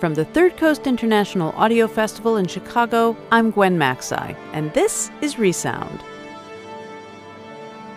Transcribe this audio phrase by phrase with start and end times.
[0.00, 5.40] From the Third Coast International Audio Festival in Chicago, I'm Gwen Macsai, and this is
[5.40, 6.04] Resound.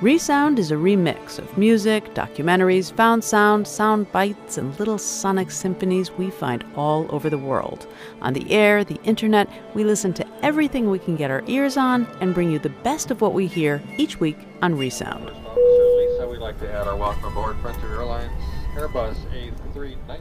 [0.02, 6.10] Resound is a remix of music, documentaries, found sound, sound bites, and little sonic symphonies
[6.14, 7.86] we find all over the world.
[8.24, 12.08] On the air, the internet, we listen to everything we can get our ears on
[12.20, 15.26] and bring you the best of what we hear each week on Resound.
[15.26, 18.32] Lisa, we'd like to add our welcome aboard Frontier Airlines
[18.74, 19.18] Airbus
[19.76, 20.20] A319.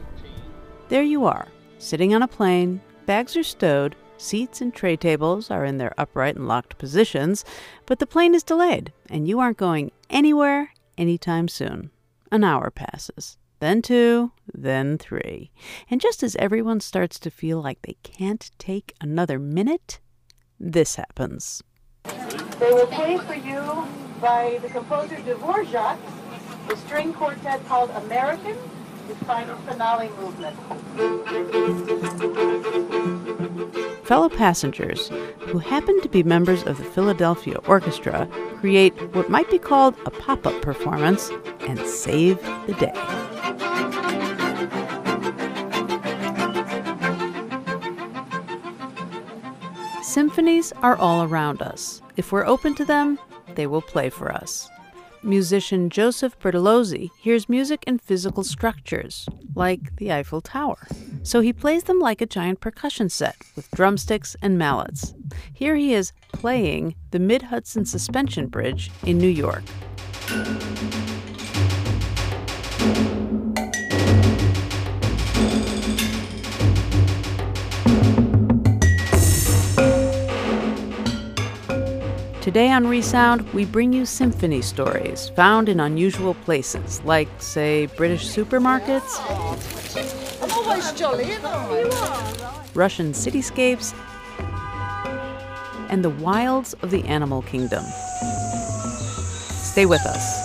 [0.91, 1.47] There you are,
[1.80, 6.37] sitting on a plane, bags are stowed, seats and tray tables are in their upright
[6.37, 7.45] and locked positions,
[7.87, 11.91] but the plane is delayed, and you aren't going anywhere anytime soon.
[12.30, 15.51] An hour passes, then two, then three.
[15.91, 20.01] And just as everyone starts to feel like they can't take another minute,
[20.60, 21.62] this happens.
[22.05, 23.88] They will play for you
[24.21, 25.99] by the composer Dvorak,
[26.69, 28.57] the string quartet called American,
[29.16, 30.57] final finale movement.
[34.07, 35.09] Fellow passengers,
[35.40, 40.10] who happen to be members of the Philadelphia Orchestra, create what might be called a
[40.10, 42.93] pop up performance and save the day.
[50.02, 52.02] Symphonies are all around us.
[52.16, 53.18] If we're open to them,
[53.54, 54.68] they will play for us.
[55.23, 60.88] Musician Joseph Bertolozzi hears music in physical structures, like the Eiffel Tower.
[61.23, 65.15] So he plays them like a giant percussion set with drumsticks and mallets.
[65.53, 69.62] Here he is playing the Mid Hudson Suspension Bridge in New York.
[82.50, 88.26] Today on Resound, we bring you symphony stories found in unusual places, like, say, British
[88.26, 89.20] supermarkets.
[92.75, 93.94] Russian cityscapes,
[95.91, 97.84] and the wilds of the animal kingdom.
[99.62, 100.39] Stay with us.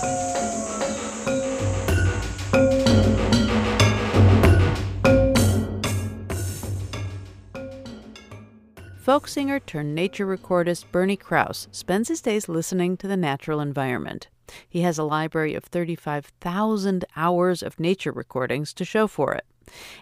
[9.06, 14.26] Folk singer turned nature recordist Bernie Krause spends his days listening to the natural environment.
[14.68, 19.46] He has a library of 35,000 hours of nature recordings to show for it.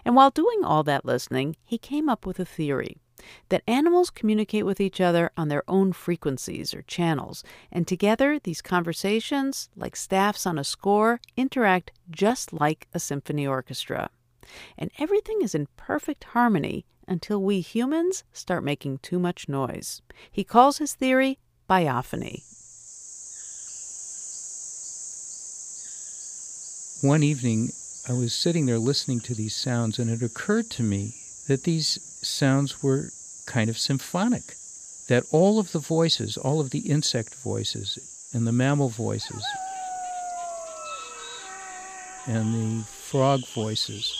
[0.03, 2.97] And while doing all that listening, he came up with a theory
[3.49, 8.63] that animals communicate with each other on their own frequencies or channels, and together these
[8.63, 14.09] conversations, like staffs on a score, interact just like a symphony orchestra.
[14.79, 20.01] And everything is in perfect harmony until we humans start making too much noise.
[20.31, 21.39] He calls his theory
[21.69, 22.43] biophony.
[27.01, 27.69] One evening,
[28.09, 31.13] I was sitting there listening to these sounds, and it occurred to me
[31.47, 33.09] that these sounds were
[33.45, 34.55] kind of symphonic.
[35.07, 39.43] That all of the voices, all of the insect voices, and the mammal voices,
[42.25, 44.11] and the frog voices,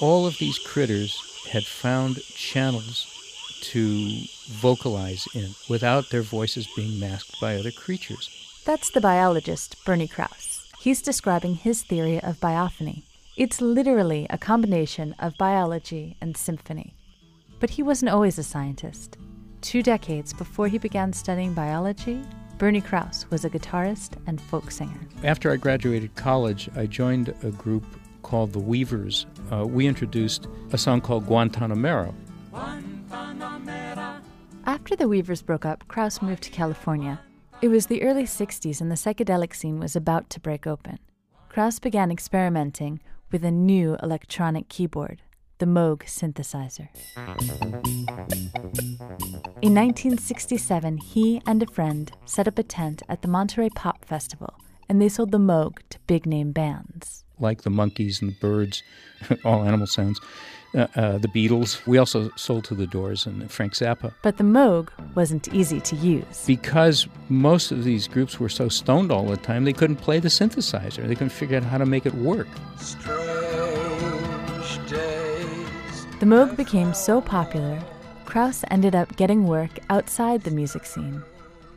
[0.00, 1.16] all of these critters
[1.50, 3.08] had found channels
[3.62, 8.28] to vocalize in without their voices being masked by other creatures.
[8.64, 10.70] That's the biologist Bernie Krause.
[10.80, 13.02] He's describing his theory of biophony.
[13.36, 16.94] It's literally a combination of biology and symphony.
[17.60, 19.16] But he wasn't always a scientist.
[19.60, 22.20] Two decades before he began studying biology,
[22.58, 25.00] Bernie Krause was a guitarist and folk singer.
[25.24, 27.84] After I graduated college, I joined a group
[28.22, 29.26] called the Weavers.
[29.52, 32.14] Uh, we introduced a song called Guantanamera.
[34.64, 37.20] After the Weavers broke up, Krause moved to California.
[37.60, 40.98] It was the early 60s and the psychedelic scene was about to break open.
[41.48, 43.00] Krause began experimenting
[43.30, 45.22] with a new electronic keyboard,
[45.58, 46.88] the Moog synthesizer.
[49.62, 54.54] In 1967, he and a friend set up a tent at the Monterey Pop Festival,
[54.88, 57.21] and they sold the Moog to big name bands.
[57.42, 58.82] Like the Monkees and the Byrds,
[59.44, 60.20] all animal sounds,
[60.74, 61.84] uh, uh, the Beatles.
[61.86, 64.14] We also sold to the Doors and Frank Zappa.
[64.22, 66.44] But the Moog wasn't easy to use.
[66.46, 70.28] Because most of these groups were so stoned all the time, they couldn't play the
[70.28, 71.06] synthesizer.
[71.06, 72.48] They couldn't figure out how to make it work.
[72.78, 73.10] Strange
[74.88, 76.06] days.
[76.20, 77.82] The Moog became so popular,
[78.24, 81.22] Krause ended up getting work outside the music scene.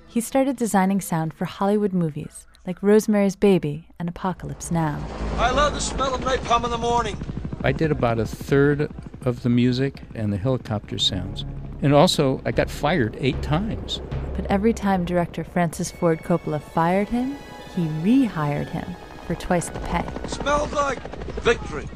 [0.07, 5.03] He started designing sound for Hollywood movies like Rosemary's Baby and Apocalypse Now.
[5.37, 7.17] I love the smell of napalm in the morning.
[7.63, 8.91] I did about a third
[9.23, 11.45] of the music and the helicopter sounds.
[11.81, 14.01] And also, I got fired eight times.
[14.35, 17.35] But every time director Francis Ford Coppola fired him,
[17.75, 18.95] he rehired him
[19.27, 20.05] for twice the pay.
[20.27, 20.99] Smells like
[21.41, 21.87] victory.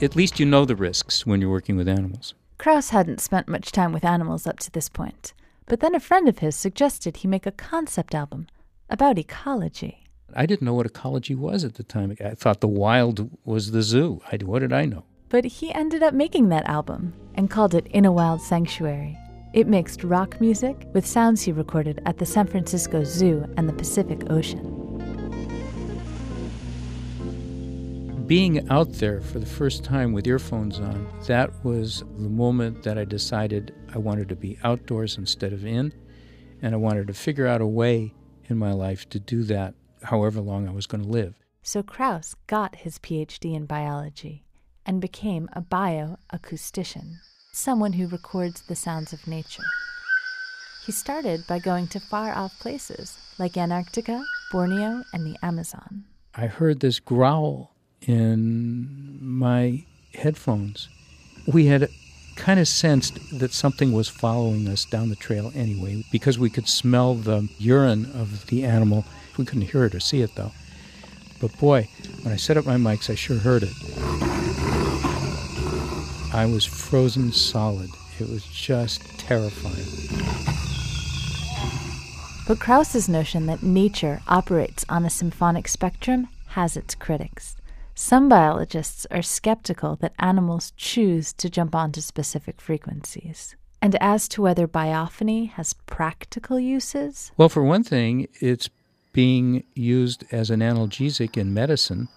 [0.00, 2.34] at least you know the risks when you're working with animals.
[2.58, 5.32] Krause hadn't spent much time with animals up to this point,
[5.66, 8.46] but then a friend of his suggested he make a concept album
[8.90, 10.07] about ecology.
[10.34, 12.14] I didn't know what ecology was at the time.
[12.22, 14.20] I thought the wild was the zoo.
[14.30, 15.04] I, what did I know?
[15.30, 19.16] But he ended up making that album and called it In a Wild Sanctuary.
[19.54, 23.72] It mixed rock music with sounds he recorded at the San Francisco Zoo and the
[23.72, 24.74] Pacific Ocean.
[28.26, 32.98] Being out there for the first time with earphones on, that was the moment that
[32.98, 35.94] I decided I wanted to be outdoors instead of in,
[36.60, 38.12] and I wanted to figure out a way
[38.50, 39.74] in my life to do that
[40.04, 41.34] however long I was going to live.
[41.62, 44.44] So Krause got his PhD in biology
[44.86, 47.16] and became a bioacoustician,
[47.52, 49.64] someone who records the sounds of nature.
[50.86, 56.04] He started by going to far off places like Antarctica, Borneo, and the Amazon.
[56.34, 59.84] I heard this growl in my
[60.14, 60.88] headphones.
[61.46, 61.90] We had
[62.36, 66.68] kind of sensed that something was following us down the trail anyway because we could
[66.68, 69.04] smell the urine of the animal.
[69.38, 70.52] We couldn't hear it or see it though.
[71.40, 71.88] But boy,
[72.22, 73.72] when I set up my mics, I sure heard it.
[76.34, 77.90] I was frozen solid.
[78.18, 79.86] It was just terrifying.
[82.48, 87.56] But Krause's notion that nature operates on a symphonic spectrum has its critics.
[87.94, 93.54] Some biologists are skeptical that animals choose to jump onto specific frequencies.
[93.80, 97.32] And as to whether biophony has practical uses?
[97.36, 98.68] Well, for one thing, it's
[99.12, 102.08] being used as an analgesic in medicine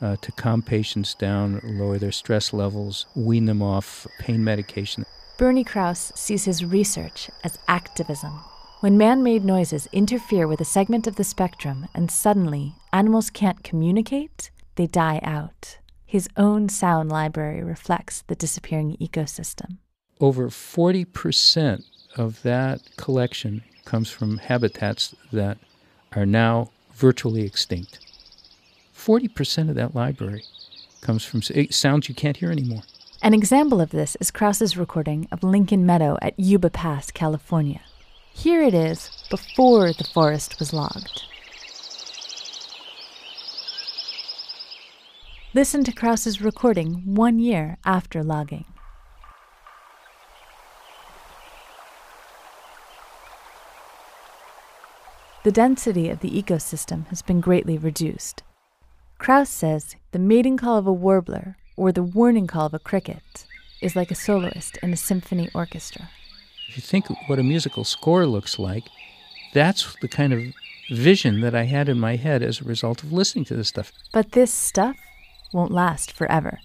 [0.00, 5.04] uh, to calm patients down, lower their stress levels, wean them off pain medication.
[5.38, 8.32] Bernie Krause sees his research as activism.
[8.80, 13.64] When man made noises interfere with a segment of the spectrum and suddenly animals can't
[13.64, 15.78] communicate, they die out.
[16.04, 19.78] His own sound library reflects the disappearing ecosystem.
[20.20, 21.84] Over 40%
[22.16, 25.58] of that collection comes from habitats that
[26.16, 27.98] are now virtually extinct.
[28.96, 30.44] 40% of that library
[31.00, 32.82] comes from eh, sounds you can't hear anymore.
[33.22, 37.80] An example of this is Krause's recording of Lincoln Meadow at Yuba Pass, California.
[38.32, 41.22] Here it is before the forest was logged.
[45.54, 48.64] Listen to Krause's recording one year after logging.
[55.44, 58.42] The density of the ecosystem has been greatly reduced.
[59.18, 63.44] Krause says the mating call of a warbler or the warning call of a cricket
[63.82, 66.08] is like a soloist in a symphony orchestra.
[66.70, 68.84] If you think what a musical score looks like,
[69.52, 70.40] that's the kind of
[70.90, 73.92] vision that I had in my head as a result of listening to this stuff.
[74.14, 74.96] But this stuff
[75.52, 76.58] won't last forever.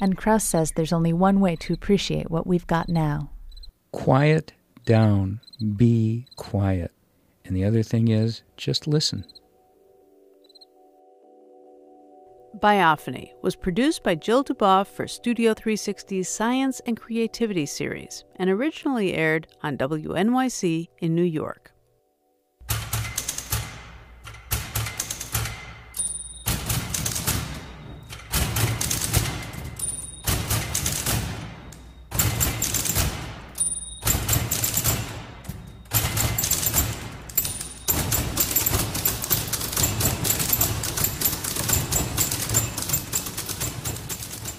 [0.00, 3.30] And Krause says there's only one way to appreciate what we've got now
[3.92, 4.52] quiet
[4.84, 5.40] down,
[5.76, 6.92] be quiet.
[7.48, 9.24] And the other thing is just listen.
[12.58, 19.14] Biophony was produced by Jill DuBoff for Studio 360's Science and Creativity series and originally
[19.14, 21.72] aired on WNYC in New York.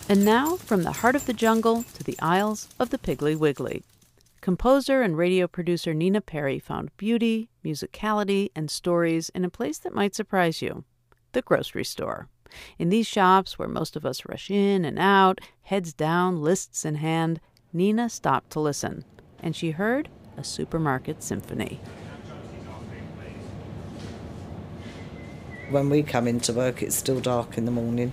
[0.09, 3.83] And now, from the heart of the jungle to the Aisles of the Piggly Wiggly.
[4.41, 9.93] Composer and radio producer Nina Perry found beauty, musicality, and stories in a place that
[9.93, 10.83] might surprise you
[11.33, 12.27] the grocery store.
[12.79, 16.95] In these shops, where most of us rush in and out, heads down, lists in
[16.95, 17.39] hand,
[17.71, 19.05] Nina stopped to listen,
[19.39, 21.79] and she heard a supermarket symphony.
[25.69, 28.11] When we come into work, it's still dark in the morning.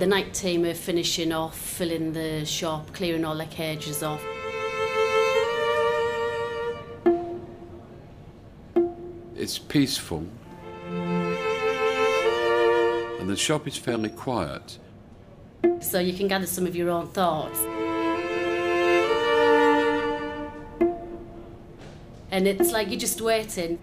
[0.00, 4.24] The night team are finishing off, filling the shop, clearing all the cages off.
[9.36, 10.24] It's peaceful,
[10.88, 11.36] and
[13.28, 14.78] the shop is fairly quiet.
[15.80, 17.60] So you can gather some of your own thoughts.
[22.30, 23.78] And it's like you're just waiting.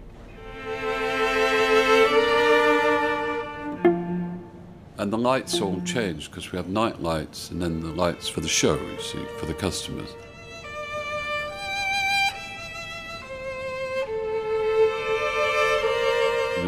[4.98, 8.40] And the lights all change because we have night lights and then the lights for
[8.40, 10.10] the show, you see, for the customers.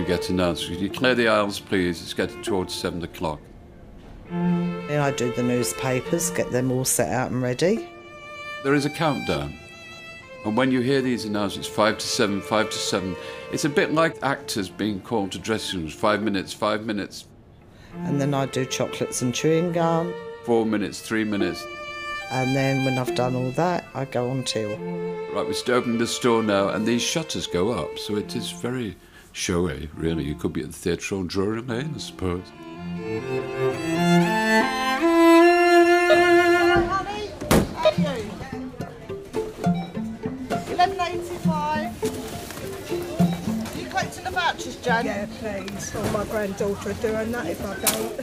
[0.01, 0.67] we get announced.
[0.67, 2.01] Can you clear the aisles, please.
[2.03, 3.39] It's getting towards seven o'clock.
[4.31, 7.87] Then I do the newspapers, get them all set out and ready.
[8.65, 9.53] There is a countdown.
[10.47, 13.15] And when you hear these announcements, five to seven, five to seven,
[13.53, 15.93] it's a bit like actors being called to dressing rooms.
[15.93, 17.27] Five minutes, five minutes,
[18.05, 20.13] And then I do chocolates and chewing gum.
[20.45, 21.67] four minutes, three minutes.
[22.31, 24.71] And then when I've done all that, I go on till.
[24.71, 28.51] Right, we're still opening the store now, and these shutters go up, so it is
[28.53, 28.97] very
[29.33, 30.25] showy, really.
[30.25, 32.45] You could be at the theatre on Drury Lane, eh, I suppose.
[44.91, 45.07] Jan?
[45.07, 45.93] Yeah, please.
[45.95, 48.17] Oh, my granddaughter would do a if I don't.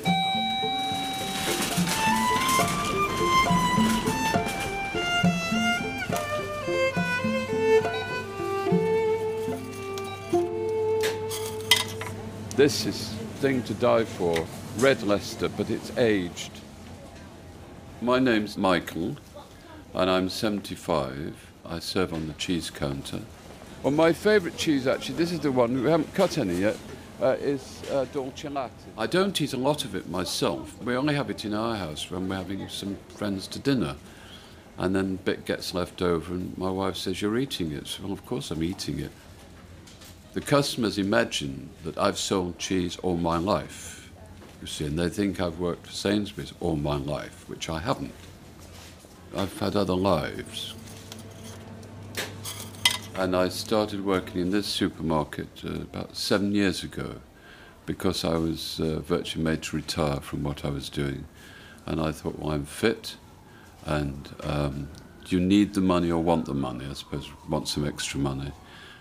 [12.58, 14.46] This is thing to die for,
[14.80, 16.52] red Leicester, but it's aged.
[18.02, 19.16] My name's Michael,
[19.94, 21.34] and I'm 75.
[21.66, 23.22] I serve on the cheese counter.
[23.84, 26.78] Well, my favourite cheese, actually, this is the one, we haven't cut any yet,
[27.22, 28.74] uh, is uh, Dolce Latte.
[28.98, 30.82] I don't eat a lot of it myself.
[30.82, 33.96] We only have it in our house when we're having some friends to dinner.
[34.80, 37.88] And then a bit gets left over, and my wife says, You're eating it.
[37.88, 39.12] So, well, of course I'm eating it.
[40.34, 44.12] The customers imagine that I've sold cheese all my life,
[44.62, 48.14] you see, and they think I've worked for Sainsbury's all my life, which I haven't.
[49.36, 50.74] I've had other lives.
[53.18, 57.16] And I started working in this supermarket uh, about seven years ago
[57.88, 61.26] because I was uh, virtually made to retire from what I was doing.
[61.88, 63.16] And I thought, well, I'm fit,
[63.88, 64.90] and um,
[65.26, 66.86] do you need the money or want the money?
[66.88, 68.52] I suppose want some extra money.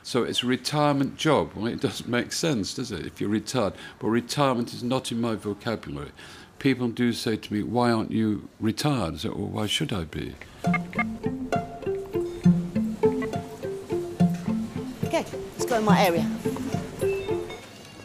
[0.03, 1.51] So it's a retirement job.
[1.55, 3.75] Well, it doesn't make sense, does it, if you're retired?
[3.99, 6.13] But retirement is not in my vocabulary.
[6.59, 9.15] People do say to me, why aren't you retired?
[9.15, 10.37] I say, well, why should I be?
[15.71, 16.31] In my area.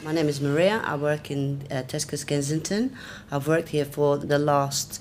[0.04, 0.82] My name is Maria.
[0.84, 2.96] I work in uh, Tesco's Kensington.
[3.32, 5.00] I've worked here for the last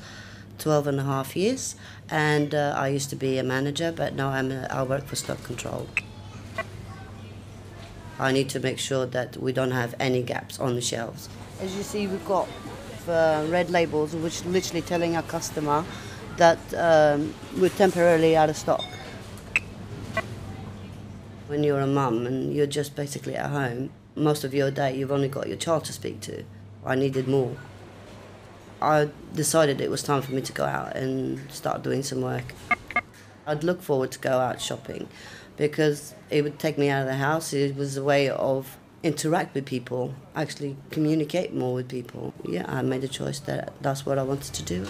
[0.59, 1.75] 12 and a half years,
[2.11, 5.17] and uh, I used to be a manager, but now I'm a, I work for
[5.17, 5.89] stock control.
[8.19, 11.31] I need to make sure that we don't have any gaps on the shelves.
[11.63, 12.47] As you see, we've got
[13.09, 15.85] uh, red labels, which literally telling our customer
[16.37, 18.85] that um, we're temporarily out of stock.
[21.51, 25.11] When you're a mum and you're just basically at home, most of your day you've
[25.11, 26.45] only got your child to speak to.
[26.87, 27.57] I needed more.
[28.81, 32.55] I decided it was time for me to go out and start doing some work.
[33.49, 35.09] I'd look forward to go out shopping
[35.57, 37.53] because it would take me out of the house.
[37.53, 42.33] It was a way of interact with people, actually communicate more with people.
[42.45, 44.87] Yeah, I made a choice that that's what I wanted to do.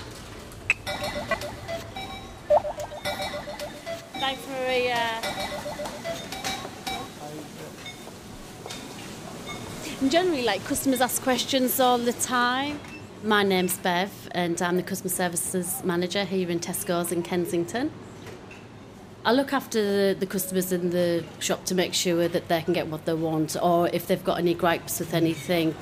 [10.09, 12.81] Generally, like customers ask questions all the time.
[13.23, 17.91] My name's Bev, and I'm the customer services manager here in Tesco's in Kensington.
[19.27, 22.73] I look after the, the customers in the shop to make sure that they can
[22.73, 25.75] get what they want, or if they've got any gripes with anything.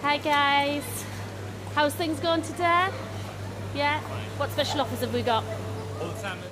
[0.00, 1.04] Hi, guys.
[1.74, 2.88] How's things going today?
[3.74, 4.00] Yeah?
[4.38, 5.44] What special offers have we got?
[6.00, 6.44] All the salmon.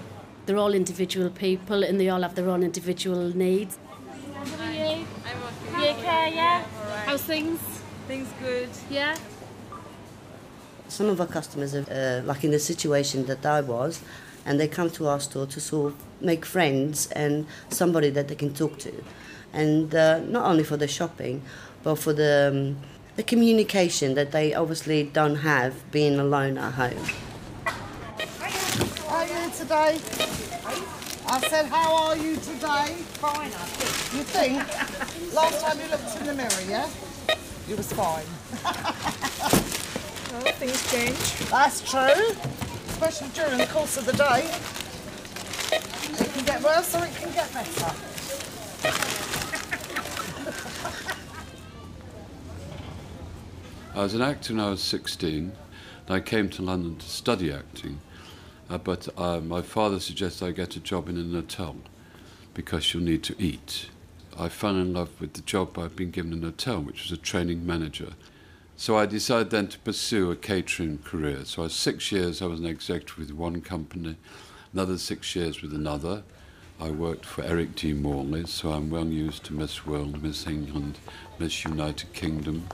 [0.44, 3.78] They're all individual people, and they all have their own individual needs.
[5.86, 6.64] You okay, yeah?
[7.04, 7.60] How's things?
[8.08, 8.68] Things good.
[8.90, 9.16] Yeah?
[10.88, 14.00] Some of our customers are uh, like in the situation that I was,
[14.44, 18.34] and they come to our store to sort of make friends and somebody that they
[18.34, 19.04] can talk to,
[19.52, 21.42] and uh, not only for the shopping,
[21.84, 22.76] but for the um,
[23.14, 27.04] the communication that they obviously don't have being alone at home.
[29.06, 30.95] How are you today?
[31.28, 32.94] I said, how are you today?
[33.18, 34.14] Fine, I think.
[34.16, 35.34] You think?
[35.34, 36.88] Last time you looked in the mirror, yeah?
[37.68, 38.24] You was fine.
[40.34, 41.50] Oh, things change.
[41.50, 42.34] That's true.
[42.88, 44.48] Especially during the course of the day.
[45.72, 47.92] It can get worse or it can get better.
[53.94, 55.52] I was an actor when I was 16,
[56.06, 58.00] and I came to London to study acting.
[58.68, 61.76] Uh, but uh, my father suggested I get a job in an hotel
[62.54, 63.88] because you'll need to eat.
[64.38, 67.12] I fell in love with the job I'd been given in a hotel, which was
[67.12, 68.12] a training manager.
[68.76, 71.44] So I decided then to pursue a catering career.
[71.44, 74.16] So I was six years, I was an executive with one company,
[74.72, 76.24] another six years with another,
[76.78, 77.94] I worked for Eric D.
[77.94, 80.98] Morley, so I'm well used to Miss World, Miss England,
[81.38, 82.68] Miss United Kingdom.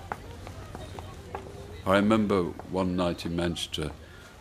[1.86, 3.92] I remember one night in Manchester,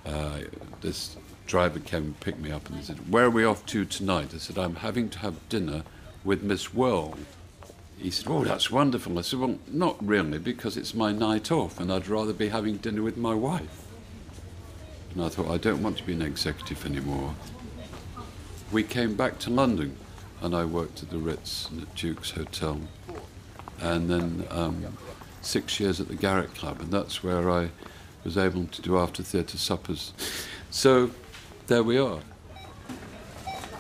[0.04, 0.40] uh,
[0.82, 1.16] this
[1.48, 4.34] driver came and picked me up and said, Where are we off to tonight?
[4.34, 5.84] I said, I'm having to have dinner
[6.24, 7.18] with Miss World.
[7.98, 9.18] He said, Oh, that's wonderful.
[9.18, 12.78] I said, Well, not really, because it's my night off and I'd rather be having
[12.78, 13.86] dinner with my wife.
[15.14, 17.36] And I thought, I don't want to be an executive anymore.
[18.72, 19.98] We came back to London
[20.42, 22.80] and I worked at the Ritz and at Duke's Hotel.
[23.82, 24.98] And then um,
[25.42, 27.70] six years at the Garrick Club, and that's where I
[28.24, 30.14] was able to do after theatre suppers.
[30.70, 31.12] So
[31.68, 32.20] there we are.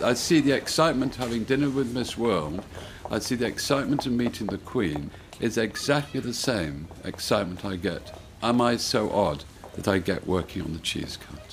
[0.03, 2.63] I see the excitement having dinner with Miss World.
[3.09, 8.17] I see the excitement of meeting the Queen is exactly the same excitement I get.
[8.41, 9.43] Am I so odd
[9.75, 11.50] that I get working on the cheese cart?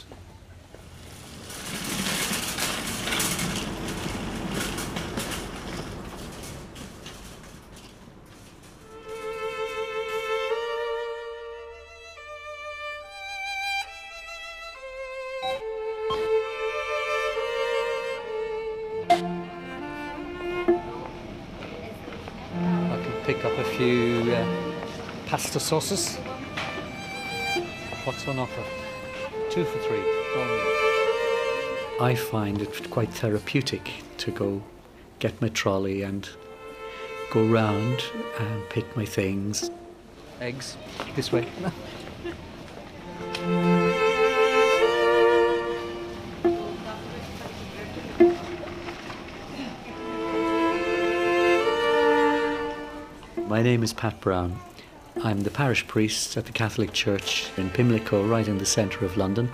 [25.58, 26.16] Pasta sauces.
[28.04, 28.62] What's on offer?
[29.50, 30.02] Two for three.
[32.00, 34.62] I find it quite therapeutic to go
[35.18, 36.28] get my trolley and
[37.32, 38.04] go round
[38.38, 39.70] and pick my things.
[40.40, 40.76] Eggs,
[41.16, 41.48] this way.
[53.48, 54.60] My name is Pat Brown.
[55.24, 59.16] I'm the parish priest at the Catholic Church in Pimlico, right in the centre of
[59.16, 59.50] London,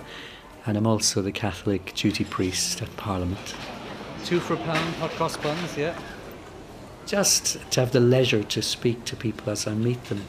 [0.67, 3.55] and I'm also the Catholic duty priest at Parliament.
[4.23, 5.97] Two for a pound, hot cross buns, yeah.
[7.07, 10.23] Just to have the leisure to speak to people as I meet them.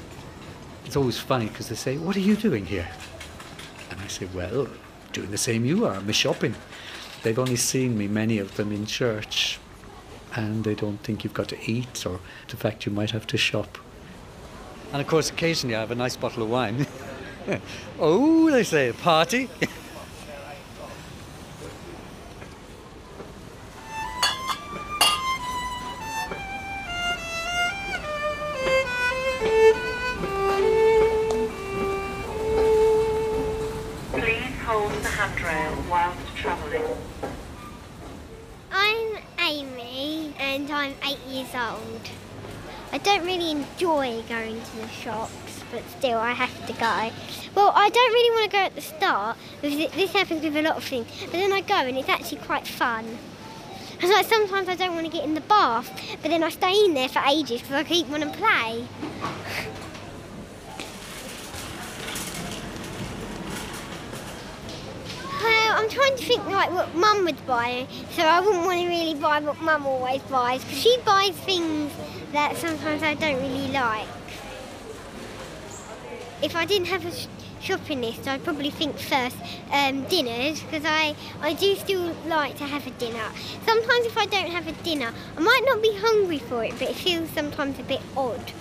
[0.87, 2.88] It's always funny because they say, What are you doing here?
[3.90, 4.68] And I say, Well,
[5.12, 6.55] doing the same you are, I'm shopping.
[7.22, 9.59] They've only seen me, many of them, in church,
[10.35, 13.37] and they don't think you've got to eat or the fact you might have to
[13.37, 13.77] shop.
[14.92, 16.87] And of course, occasionally I have a nice bottle of wine.
[18.01, 19.49] oh, they say, a party.
[46.66, 47.11] to go.
[47.55, 50.62] Well, I don't really want to go at the start because this happens with a
[50.62, 53.18] lot of things, but then I go and it's actually quite fun.
[54.00, 56.85] It's like sometimes I don't want to get in the bath, but then I stay
[56.85, 58.87] in there for ages because I keep wanting to play.
[65.87, 69.14] I'm trying to think like what Mum would buy, so I wouldn't want to really
[69.14, 71.92] buy what Mum always buys because she buys things
[72.33, 74.09] that sometimes I don't really like.
[76.42, 77.27] If I didn't have a sh-
[77.61, 79.37] shopping list, I'd probably think first
[79.72, 83.31] um, dinners because I I do still like to have a dinner.
[83.64, 86.90] Sometimes if I don't have a dinner, I might not be hungry for it, but
[86.90, 88.53] it feels sometimes a bit odd.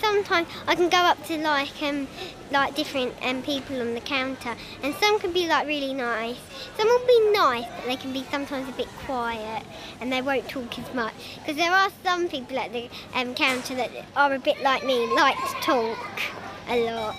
[0.00, 2.08] Sometimes I can go up to like um
[2.50, 6.38] like different um people on the counter, and some can be like really nice.
[6.76, 9.62] Some will be nice, but they can be sometimes a bit quiet,
[10.00, 11.14] and they won't talk as much.
[11.38, 15.06] Because there are some people at the um, counter that are a bit like me,
[15.14, 15.98] like to talk
[16.68, 17.16] a lot.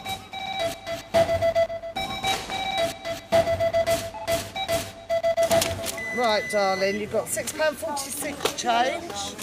[6.18, 9.36] Right, darling, you've got six pound forty six change.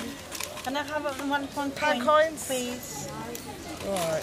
[0.65, 2.47] Can I have it in one one Pound coin, coins?
[2.47, 2.98] please?
[3.87, 4.23] Right.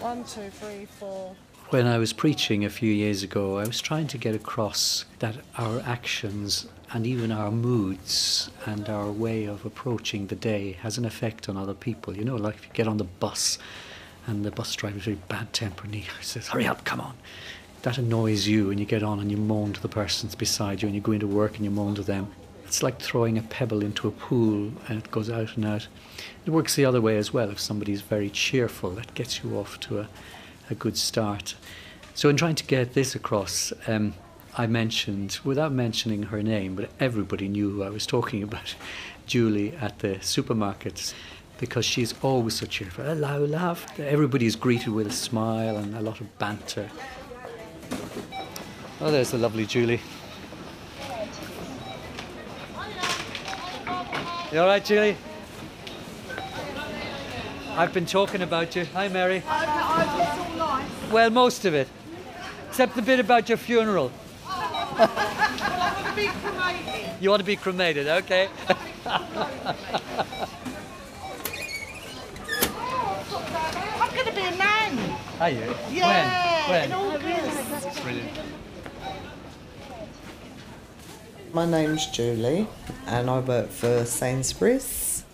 [0.00, 1.34] One, two, three, four.
[1.70, 5.36] When I was preaching a few years ago, I was trying to get across that
[5.56, 11.04] our actions and even our moods and our way of approaching the day has an
[11.04, 12.16] effect on other people.
[12.16, 13.58] You know, like if you get on the bus
[14.26, 17.16] and the bus driver is very bad tempered and he says, Hurry up, come on.
[17.82, 20.86] That annoys you and you get on and you moan to the persons beside you
[20.86, 22.32] and you go into work and you moan to them.
[22.66, 25.86] It's like throwing a pebble into a pool and it goes out and out.
[26.46, 27.50] It works the other way as well.
[27.50, 30.08] If somebody's very cheerful, that gets you off to a,
[30.70, 31.54] a good start.
[32.14, 34.14] So, in trying to get this across, um,
[34.56, 38.74] I mentioned, without mentioning her name, but everybody knew who I was talking about,
[39.26, 41.14] Julie at the supermarkets,
[41.58, 43.04] because she's always so cheerful.
[43.04, 43.86] Hello, love.
[43.98, 46.88] Everybody is greeted with a smile and a lot of banter.
[49.00, 50.00] Oh, there's the lovely Julie.
[54.54, 55.16] You all right, Julie?
[57.70, 58.84] I've been talking about you.
[58.94, 59.42] Hi, Mary.
[61.10, 61.88] Well, most of it.
[62.68, 64.12] Except the bit about your funeral.
[67.20, 68.48] You want to be cremated, okay?
[69.06, 69.22] I'm
[74.14, 75.18] going to be a man.
[75.40, 75.74] Are you?
[75.90, 76.84] Yeah, When?
[76.84, 77.70] in August.
[77.70, 78.30] That's Brilliant.
[81.54, 82.66] My name's Julie,
[83.06, 85.24] and I work for Sainsbury's.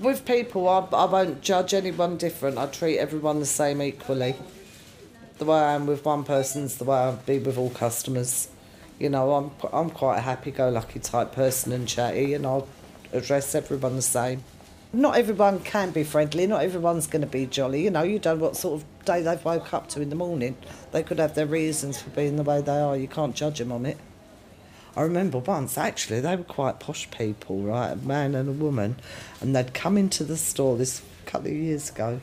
[0.00, 2.58] With people, I, I won't judge anyone different.
[2.58, 4.34] I treat everyone the same equally.
[5.38, 8.48] The way I am with one person's the way I'll be with all customers.
[8.98, 12.66] You know, I'm I'm quite a happy-go-lucky type person and chatty, and I'll
[13.12, 14.42] address everyone the same.
[14.92, 16.48] Not everyone can be friendly.
[16.48, 17.84] Not everyone's going to be jolly.
[17.84, 20.16] You know, you don't know what sort of day they've woke up to in the
[20.16, 20.56] morning.
[20.90, 22.96] They could have their reasons for being the way they are.
[22.96, 23.96] You can't judge them on it.
[24.96, 27.92] I remember once, actually, they were quite posh people, right?
[27.92, 28.96] A man and a woman.
[29.42, 32.20] And they'd come into the store this couple of years ago.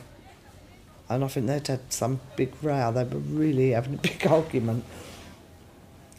[1.08, 2.90] And I think they'd had some big row.
[2.90, 4.84] They were really having a big argument.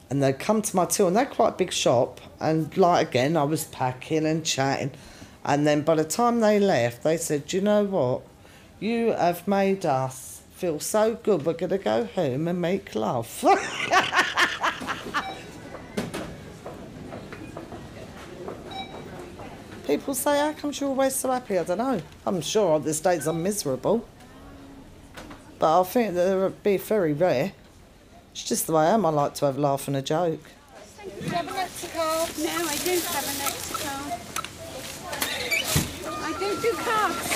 [0.10, 2.22] And they'd come to my till, and they're quite a big shop.
[2.40, 4.92] And, like, again, I was packing and chatting.
[5.44, 8.22] And then by the time they left, they said, Do you know what?
[8.80, 11.46] You have made us feel so good.
[11.46, 13.44] We're going to go home and make love.
[19.86, 21.60] People say, how come you're always so happy?
[21.60, 22.02] I don't know.
[22.26, 24.04] I'm sure on this days I'm miserable.
[25.60, 27.52] But I think that they'd be very rare.
[28.32, 29.06] It's just the way I am.
[29.06, 30.42] I like to have a laugh and a joke.
[31.04, 32.32] Do you have an extra card?
[32.40, 34.14] No, I don't have an extra card.
[36.24, 37.36] I don't do cards.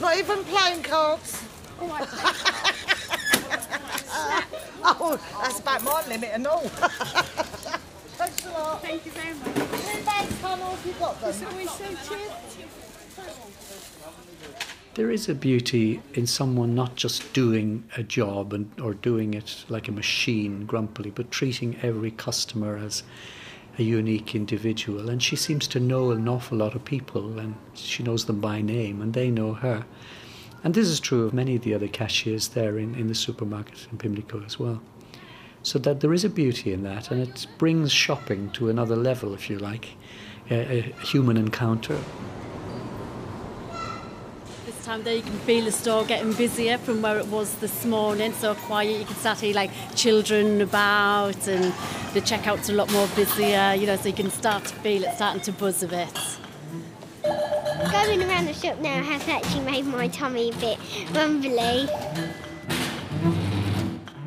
[0.00, 1.42] Not even playing cards.
[1.80, 2.04] Oh, I
[5.00, 6.70] oh, that's about my limit and all.
[8.16, 8.80] Thanks a lot.
[8.80, 9.54] Thank you very much.
[10.04, 11.30] Thanks, Connell, if you got them.
[11.30, 12.32] It's always so cheap.
[14.94, 19.66] There is a beauty in someone not just doing a job and, or doing it
[19.68, 23.02] like a machine grumpily, but treating every customer as
[23.78, 25.10] a unique individual.
[25.10, 28.62] And she seems to know an awful lot of people and she knows them by
[28.62, 29.84] name and they know her.
[30.64, 33.86] And this is true of many of the other cashiers there in, in the supermarket
[33.92, 34.80] in Pimlico as well.
[35.66, 39.34] So that there is a beauty in that and it brings shopping to another level,
[39.34, 39.96] if you like,
[40.48, 41.98] a, a human encounter.
[44.64, 47.84] This time there you can feel the store getting busier from where it was this
[47.84, 49.00] morning, so quiet.
[49.00, 51.74] You can start to hear like children about and
[52.14, 55.02] the checkouts are a lot more busier, you know, so you can start to feel
[55.02, 56.38] it starting to buzz a bit.
[57.24, 60.78] Going around the shop now has actually made my tummy a bit
[61.12, 61.88] rumbly.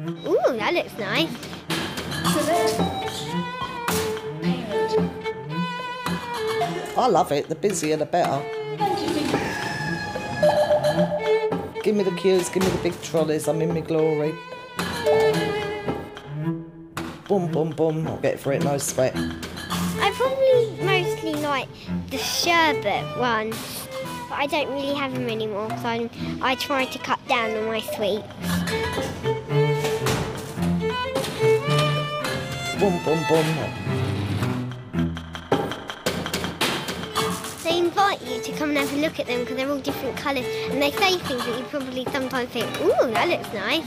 [0.07, 1.29] Ooh, that looks nice.
[6.97, 7.49] I love it.
[7.49, 8.41] The busier, the better.
[11.83, 13.47] Give me the queues, give me the big trolleys.
[13.47, 14.33] I'm in my glory.
[17.27, 18.07] Boom, boom, boom.
[18.07, 19.13] I'll get for it, no sweat.
[19.15, 21.67] I probably mostly like
[22.09, 23.87] the sherbet ones,
[24.29, 26.09] but I don't really have them anymore because
[26.41, 28.25] I try to cut down on my sweets.
[32.79, 33.45] Boom, boom, boom.
[37.63, 40.15] They invite you to come and have a look at them because they're all different
[40.15, 43.85] colours and they say things that you probably sometimes think, ooh, that looks nice.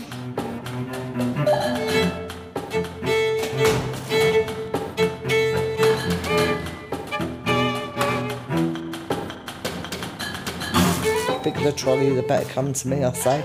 [11.43, 13.45] Bigger the trolley, the better come to me, I say.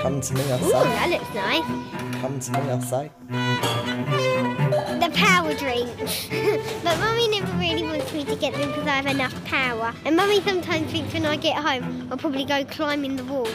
[0.00, 0.70] Come to me, I Ooh, say.
[0.72, 2.20] that looks nice.
[2.20, 4.51] Come to me, I say.
[5.14, 6.28] Power drinks.
[6.82, 9.92] but Mummy never really wants me to get them because I have enough power.
[10.04, 13.52] And Mummy sometimes thinks when I get home, I'll probably go climbing the walls.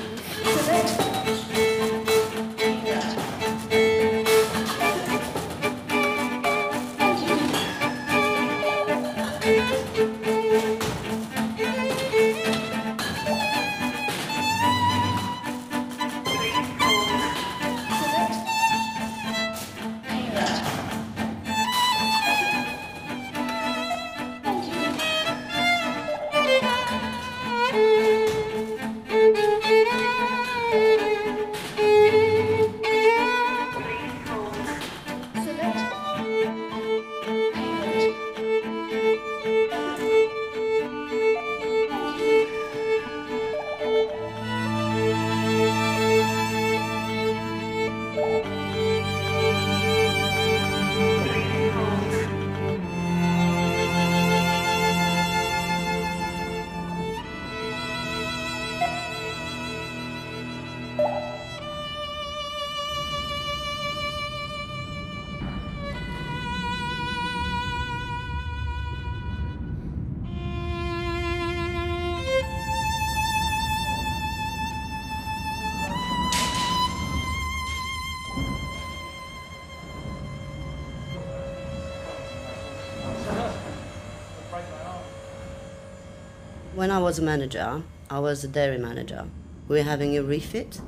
[86.78, 89.26] When I was a manager, I was a dairy manager.
[89.68, 90.80] We were having a refit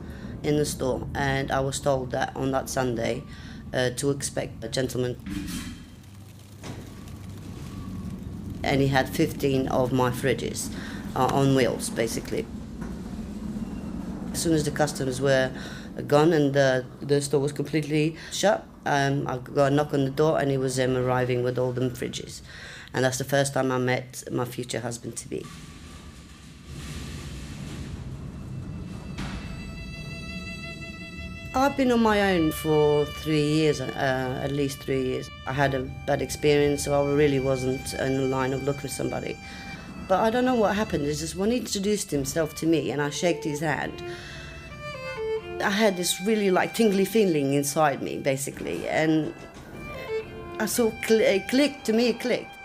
[0.44, 3.24] in the store, and I was told that on that Sunday
[3.74, 5.18] uh, to expect a gentleman.
[8.62, 10.72] And he had 15 of my fridges
[11.16, 12.46] uh, on wheels, basically.
[14.32, 15.52] As soon as the customers were
[16.08, 20.12] gone and the, the store was completely shut, um, I got a knock on the
[20.12, 22.42] door and he was um, arriving with all them fridges.
[22.94, 25.44] And that's the first time I met my future husband to be.
[31.56, 35.32] I've been on my own for three years, uh, at least three years.
[35.48, 38.88] I had a bad experience, so I really wasn't in the line of looking for
[38.88, 39.36] somebody.
[40.08, 41.06] But I don't know what happened.
[41.06, 44.04] It's just when he introduced himself to me and I shook his hand,
[45.64, 49.34] I had this really like tingly feeling inside me, basically, and
[50.60, 52.10] I saw cl- it clicked to me.
[52.10, 52.59] It clicked.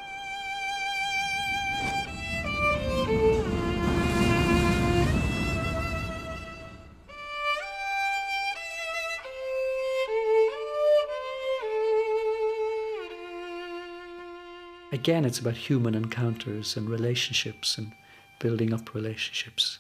[15.05, 17.93] Again, it's about human encounters and relationships and
[18.39, 19.79] building up relationships.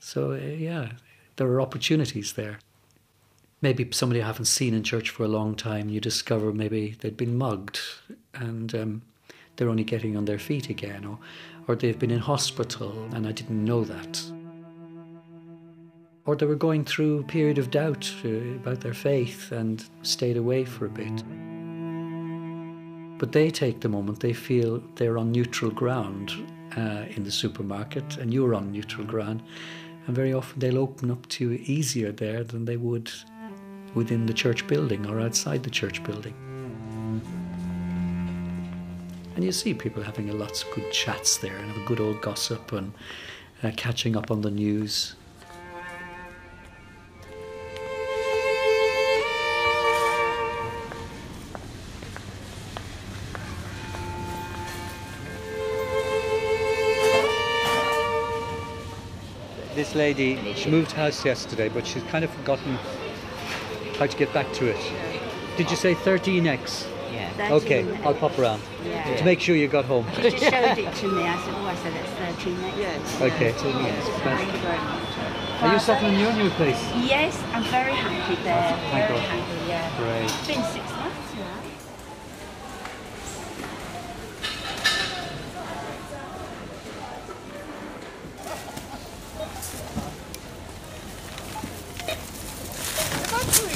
[0.00, 0.94] So, uh, yeah,
[1.36, 2.58] there are opportunities there.
[3.62, 7.16] Maybe somebody I haven't seen in church for a long time, you discover maybe they'd
[7.16, 7.78] been mugged
[8.34, 9.02] and um,
[9.54, 11.20] they're only getting on their feet again, or,
[11.68, 14.20] or they've been in hospital and I didn't know that.
[16.24, 20.36] Or they were going through a period of doubt uh, about their faith and stayed
[20.36, 21.22] away for a bit.
[23.18, 26.32] But they take the moment, they feel they're on neutral ground
[26.76, 29.42] uh, in the supermarket, and you're on neutral ground.
[30.06, 33.10] And very often they'll open up to you easier there than they would
[33.94, 36.34] within the church building or outside the church building.
[39.34, 42.20] And you see people having lots of good chats there and have a good old
[42.22, 42.92] gossip and
[43.62, 45.14] uh, catching up on the news.
[59.96, 62.78] Lady, she moved house yesterday, but she's kind of forgotten
[63.98, 64.92] how to get back to it.
[65.56, 66.86] Did you say 13X?
[67.12, 67.52] Yeah.
[67.52, 68.04] Okay, 13X.
[68.06, 69.16] I'll pop around Yeah.
[69.16, 70.06] to make sure you got home.
[70.16, 71.22] She just showed it to me.
[71.22, 72.12] I said, oh, I said, it's
[72.44, 72.78] 13x.
[72.78, 73.20] Yes.
[73.22, 73.52] Okay.
[73.52, 74.08] 13 next.
[74.08, 75.62] Thank you very much.
[75.62, 76.78] Are you settling in your new place?
[76.96, 78.76] Yes, I'm very happy there.
[78.90, 79.28] Thank very God.
[79.30, 79.96] happy, yeah.
[79.96, 80.24] Great.
[80.24, 81.62] It's been six months now.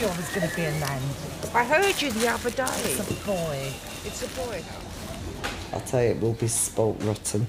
[0.02, 1.02] I knew you was going to be a nan.
[1.54, 2.64] I heard you the other day.
[2.64, 3.72] It's a boy.
[4.04, 4.62] It's a boy.
[5.72, 7.46] I tell you, it will be spoilt rotten.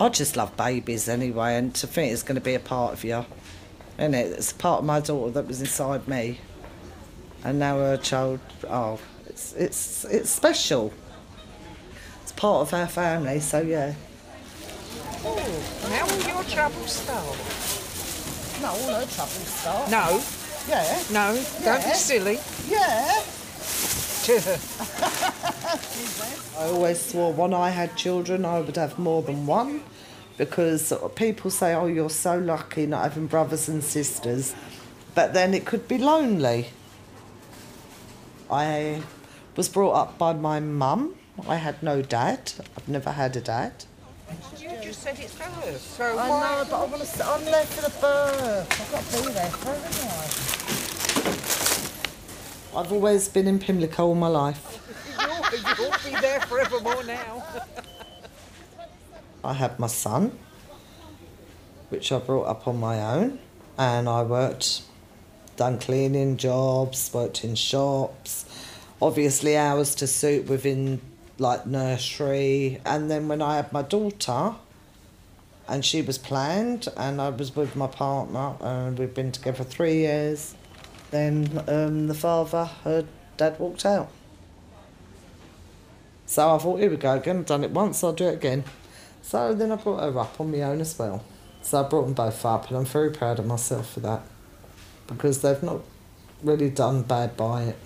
[0.00, 3.04] I just love babies anyway, and to think it's going to be a part of
[3.04, 3.24] you,
[3.98, 4.32] isn't it?
[4.32, 6.38] It's a part of my daughter that was inside me,
[7.44, 8.40] and now her child.
[8.68, 10.92] Oh, it's it's it's special.
[12.22, 13.94] It's part of our family, so yeah.
[15.22, 15.36] Oh,
[15.90, 17.36] how will your troubles start?
[18.62, 19.90] No, all her troubles start.
[19.90, 20.22] No.
[20.68, 21.02] Yeah.
[21.10, 22.38] No, don't be silly.
[22.68, 23.22] Yeah.
[26.58, 29.82] I always swore when I had children I would have more than one
[30.36, 34.54] because people say, oh, you're so lucky not having brothers and sisters.
[35.14, 36.68] But then it could be lonely.
[38.50, 39.02] I
[39.56, 41.14] was brought up by my mum.
[41.48, 42.52] I had no dad.
[42.76, 43.84] I've never had a dad.
[44.58, 45.78] You just said it's her.
[45.78, 47.24] So I know, but I want to.
[47.24, 48.80] I'm there for the birth.
[48.80, 49.80] I've got to be there for it,
[52.76, 52.80] I?
[52.80, 54.78] I've always been in Pimlico all my life.
[55.18, 55.44] You'll,
[55.78, 57.44] you'll be there forevermore now.
[59.42, 60.38] I had my son,
[61.88, 63.38] which I brought up on my own,
[63.78, 64.82] and I worked,
[65.56, 68.44] done cleaning jobs, worked in shops,
[69.00, 71.00] obviously hours to suit within
[71.40, 72.80] like nursery.
[72.84, 74.54] And then when I had my daughter,
[75.66, 79.98] and she was planned, and I was with my partner, and we've been together three
[79.98, 80.54] years.
[81.10, 84.10] Then um, the father, her dad, walked out.
[86.26, 87.38] So I thought, here we go again.
[87.38, 88.64] I've done it once, I'll do it again.
[89.22, 91.24] So then I brought her up on my own as well.
[91.62, 94.22] So I brought them both up, and I'm very proud of myself for that
[95.06, 95.80] because they've not
[96.42, 97.76] really done bad by it.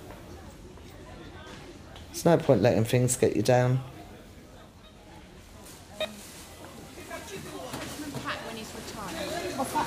[2.14, 3.81] There's no point letting things get you down.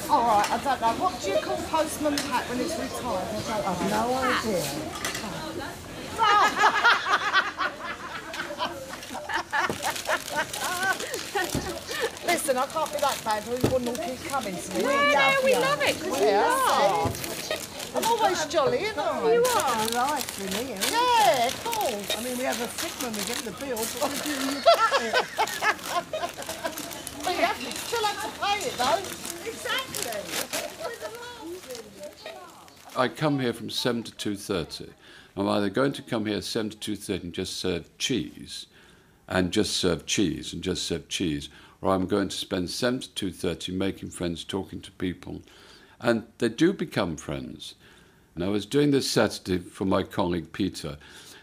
[0.10, 0.88] All right, I don't know.
[1.04, 3.28] What do you call Postman Pat when it's retired?
[3.32, 4.64] I don't I've no idea.
[12.26, 12.92] Listen, I can't
[13.24, 14.84] bad, we wouldn't all keep coming to me.
[14.84, 17.67] Well, yeah, we love it, 'cause you Yeah, laugh.
[17.96, 19.34] I'm always jolly, aren't I?
[19.34, 19.88] You are.
[19.88, 20.78] Life in here.
[20.92, 22.02] Yeah, cool.
[22.18, 24.62] I mean, we have a sick when we get the bill, but we do you
[24.76, 25.16] cut it.
[27.24, 29.00] But you have to, still have to pay it, though.
[29.50, 29.88] Exactly.
[32.96, 34.90] I come here from 7 to 2.30.
[35.36, 38.68] I'm either going to come here 7 to 2.30 and just serve cheese,
[39.28, 41.50] and just serve cheese, and just serve cheese,
[41.82, 45.42] or I'm going to spend 7 to 2.30 making friends, talking to people.
[46.00, 47.76] And they do become friends.
[48.36, 50.98] And I was doing this Saturday for my colleague Peter,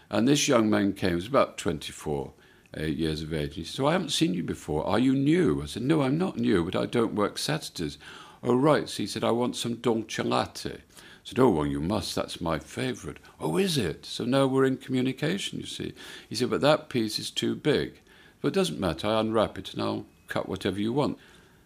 [0.09, 2.31] and this young man came, he was about 24
[2.77, 3.55] uh, years of age.
[3.55, 4.85] He said, So I haven't seen you before.
[4.85, 5.61] Are you new?
[5.61, 7.97] I said, No, I'm not new, but I don't work Saturdays.
[8.43, 8.87] Oh, right.
[8.87, 10.71] So he said, I want some dolce latte.
[10.71, 10.79] I
[11.23, 12.15] said, Oh, well, you must.
[12.15, 13.17] That's my favourite.
[13.39, 14.05] Oh, is it?
[14.05, 15.93] So now we're in communication, you see.
[16.29, 17.99] He said, But that piece is too big.
[18.41, 19.07] But it doesn't matter.
[19.07, 21.17] I unwrap it and I'll cut whatever you want.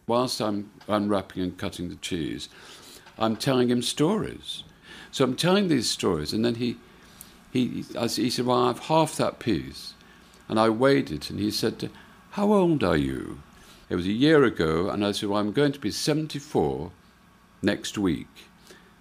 [0.10, 2.50] Whilst I'm unwrapping and cutting the cheese,
[3.20, 4.64] I'm telling him stories.
[5.12, 6.78] So I'm telling these stories, and then he,
[7.52, 9.94] he, he said, Well, I have half that piece.
[10.48, 11.92] And I weighed it, and he said,
[12.32, 13.44] How old are you?
[13.88, 16.92] It was a year ago, and I said, Well, I'm going to be 74
[17.62, 18.50] next week.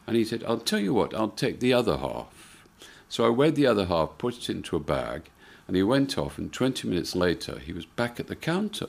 [0.07, 2.66] And he said, I'll tell you what, I'll take the other half.
[3.09, 5.31] So I weighed the other half, put it into a bag,
[5.66, 8.88] and he went off, and 20 minutes later, he was back at the counter.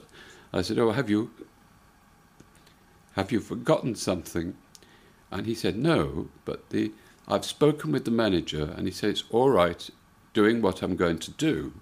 [0.51, 1.31] I said, Oh, have you,
[3.13, 4.55] have you forgotten something?
[5.31, 6.91] And he said, No, but the,
[7.27, 9.89] I've spoken with the manager, and he said, It's all right
[10.33, 11.73] doing what I'm going to do.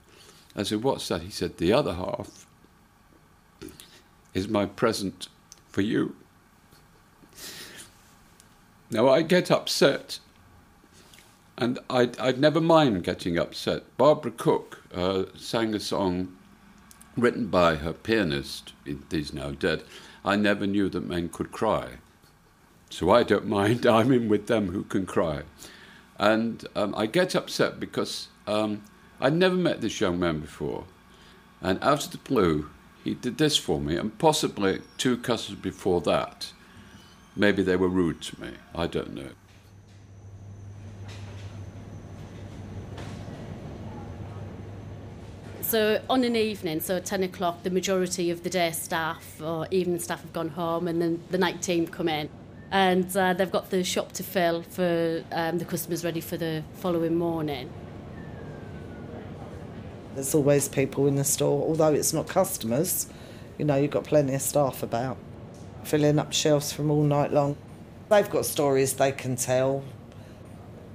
[0.56, 1.22] I said, What's that?
[1.22, 2.46] He said, The other half
[4.34, 5.28] is my present
[5.70, 6.16] for you.
[8.90, 10.20] Now, I get upset,
[11.58, 13.84] and I'd, I'd never mind getting upset.
[13.98, 16.38] Barbara Cook uh, sang a song
[17.18, 18.74] written by her pianist,
[19.10, 19.84] he's now dead.
[20.28, 22.00] I never knew that men could cry.
[22.90, 25.44] So I don't mind, I'm in with them who can cry.
[26.20, 28.84] And um, I get upset because um,
[29.22, 30.84] I'd never met this young man before.
[31.62, 32.70] And out of the blue,
[33.04, 36.52] he did this for me, and possibly two customers before that.
[37.36, 39.30] Maybe they were rude to me, I don't know.
[45.67, 49.67] So on an evening, so at 10 o'clock, the majority of the day staff or
[49.69, 52.30] evening staff have gone home and then the night team come in.
[52.71, 56.63] And uh, they've got the shop to fill for um, the customers ready for the
[56.75, 57.69] following morning.
[60.15, 63.08] There's always people in the store, although it's not customers.
[63.58, 65.17] You know, you've got plenty of staff about,
[65.84, 67.58] filling up shelves from all night long.
[68.08, 69.84] They've got stories they can tell.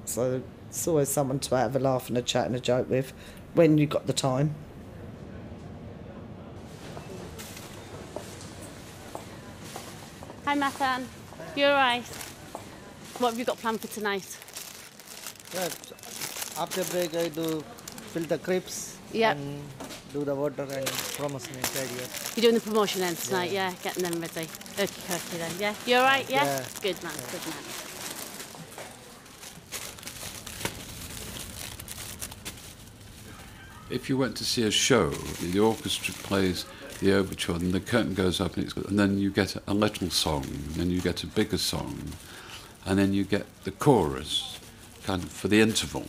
[0.07, 3.13] So it's always someone to have a laugh and a chat and a joke with
[3.55, 4.55] when you've got the time.
[10.45, 11.05] Hi, Mathan.
[11.57, 12.05] You all right?
[13.19, 14.27] What have you got planned for tonight?
[15.55, 15.69] Yeah,
[16.59, 17.63] after break I do
[18.13, 19.37] fill the crepes Yep.
[19.37, 19.63] and
[20.13, 20.87] do the water and
[21.17, 22.33] promotion ideas.
[22.37, 24.49] You're doing the promotion then tonight, yeah, getting them ready.
[24.79, 25.75] Okay, okay then, yeah.
[25.87, 26.45] You all right, yeah?
[26.45, 26.65] Yeah.
[26.83, 27.92] Good man, good man.
[33.93, 36.65] If you went to see a show, the orchestra plays
[37.01, 40.45] the overture, and the curtain goes up, and, and then you get a little song,
[40.45, 42.03] and then you get a bigger song,
[42.87, 44.59] and then you get the chorus,
[45.05, 46.07] kind of for the interval,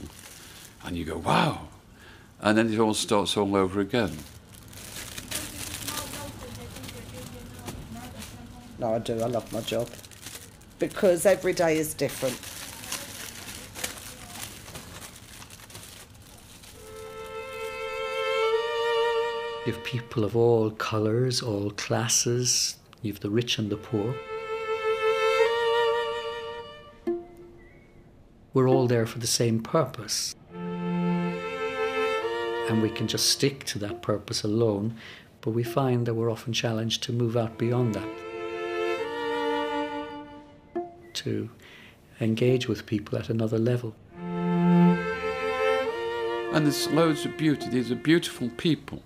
[0.86, 1.68] and you go, wow,
[2.40, 4.18] and then it all starts all over again.
[8.80, 9.22] No, I do.
[9.22, 9.90] I love my job
[10.80, 12.53] because every day is different.
[19.66, 24.14] You have people of all colours, all classes, you have the rich and the poor.
[28.54, 30.36] We're all there for the same purpose.
[32.70, 34.98] And we can just stick to that purpose alone,
[35.40, 38.10] but we find that we're often challenged to move out beyond that.
[41.14, 41.50] To
[42.20, 43.96] engage with people at another level.
[46.54, 47.70] And there's loads of beauty.
[47.70, 49.02] These are beautiful people.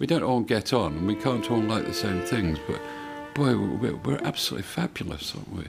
[0.00, 2.80] We don't all get on, and we can't all like the same things, but
[3.34, 5.66] boy, we're, we're absolutely fabulous, aren't we?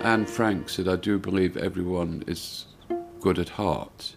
[0.00, 2.64] Anne Frank said, I do believe everyone is
[3.20, 4.16] good at heart.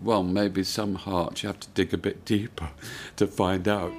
[0.00, 2.70] Well, maybe some hearts you have to dig a bit deeper
[3.14, 3.92] to find out.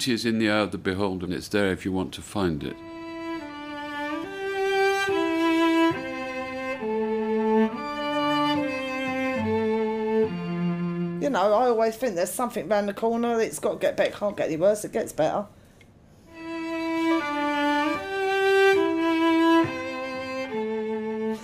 [0.00, 2.22] Beauty is in the eye of the beholder, and it's there if you want to
[2.22, 2.74] find it.
[11.22, 13.38] You know, I always think there's something round the corner.
[13.42, 14.16] It's got to get better.
[14.16, 14.86] Can't get any worse.
[14.86, 15.44] It gets better.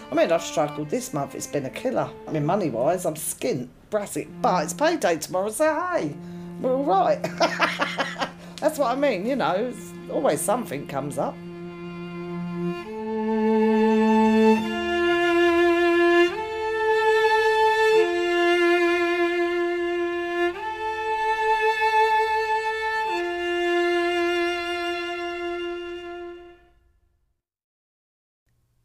[0.08, 1.34] I mean, I've struggled this month.
[1.34, 2.08] It's been a killer.
[2.26, 6.16] I mean, money wise, I'm skint, brassic, but it's payday tomorrow, so hey,
[6.62, 7.20] we're all right.
[8.60, 9.72] That's what I mean, you know,
[10.10, 11.36] always something comes up.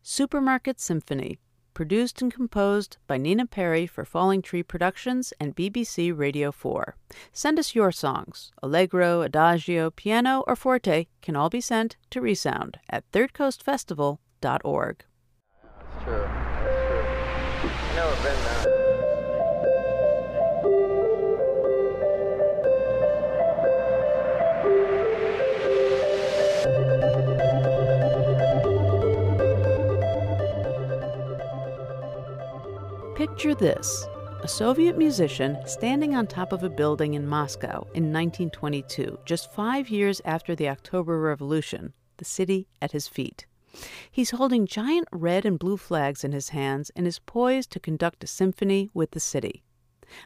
[0.03, 1.39] Supermarket Symphony,
[1.81, 6.95] produced and composed by Nina Perry for Falling Tree Productions and BBC Radio 4.
[7.33, 8.51] Send us your songs.
[8.61, 15.05] Allegro, Adagio, Piano, or Forte can all be sent to Resound at thirdcoastfestival.org.
[15.63, 16.13] That's true.
[16.13, 17.01] That's true.
[17.71, 18.80] I've never been there.
[33.21, 34.07] Picture this
[34.41, 39.91] a Soviet musician standing on top of a building in Moscow in 1922, just five
[39.91, 43.45] years after the October Revolution, the city at his feet.
[44.09, 48.23] He's holding giant red and blue flags in his hands and is poised to conduct
[48.23, 49.61] a symphony with the city.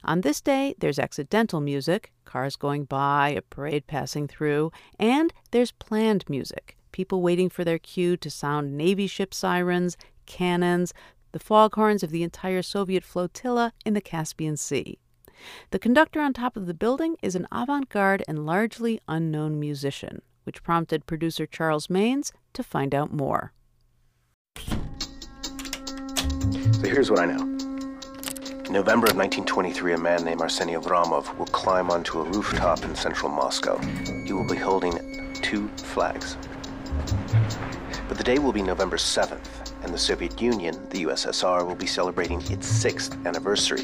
[0.06, 5.74] On this day, there's accidental music, cars going by, a parade passing through, and there's
[5.74, 10.94] planned music, people waiting for their cue to sound Navy ship sirens, cannons,
[11.36, 14.98] the foghorns of the entire Soviet flotilla in the Caspian Sea.
[15.72, 20.22] The conductor on top of the building is an avant garde and largely unknown musician,
[20.44, 23.52] which prompted producer Charles Maynes to find out more.
[24.56, 24.78] So
[26.84, 27.42] here's what I know.
[27.42, 32.96] In November of 1923, a man named Arseny Avramov will climb onto a rooftop in
[32.96, 33.78] central Moscow.
[34.26, 36.38] He will be holding two flags.
[38.08, 41.86] But the day will be November 7th, and the Soviet Union, the USSR, will be
[41.86, 43.84] celebrating its sixth anniversary,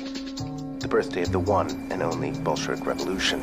[0.80, 3.40] the birthday of the one and only Bolshevik Revolution.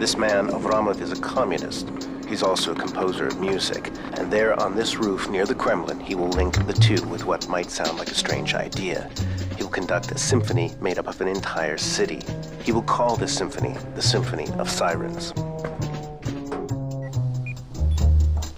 [0.00, 1.90] This man, Avramov, is a communist.
[2.26, 6.14] He's also a composer of music, and there on this roof near the Kremlin, he
[6.14, 9.10] will link the two with what might sound like a strange idea.
[9.58, 12.22] He'll conduct a symphony made up of an entire city.
[12.62, 15.34] He will call this symphony the Symphony of Sirens.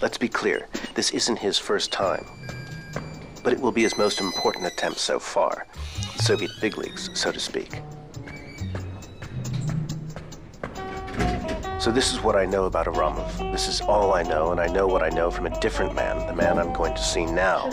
[0.03, 2.26] Let's be clear, this isn't his first time.
[3.42, 5.66] But it will be his most important attempt so far.
[6.16, 7.80] Soviet big leagues, so to speak.
[11.78, 13.53] So this is what I know about Avramov.
[13.53, 16.26] This is all I know, and I know what I know from a different man,
[16.26, 17.70] the man I'm going to see now.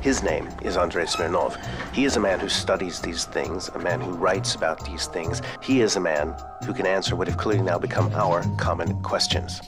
[0.00, 1.56] His name is Andrei Smirnov.
[1.92, 5.42] He is a man who studies these things, a man who writes about these things.
[5.60, 9.60] He is a man who can answer what have clearly now become our common questions.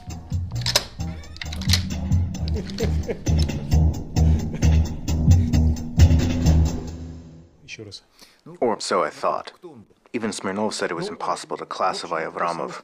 [8.61, 9.53] Or so I thought.
[10.13, 12.83] Even Smirnov said it was impossible to classify Avramov.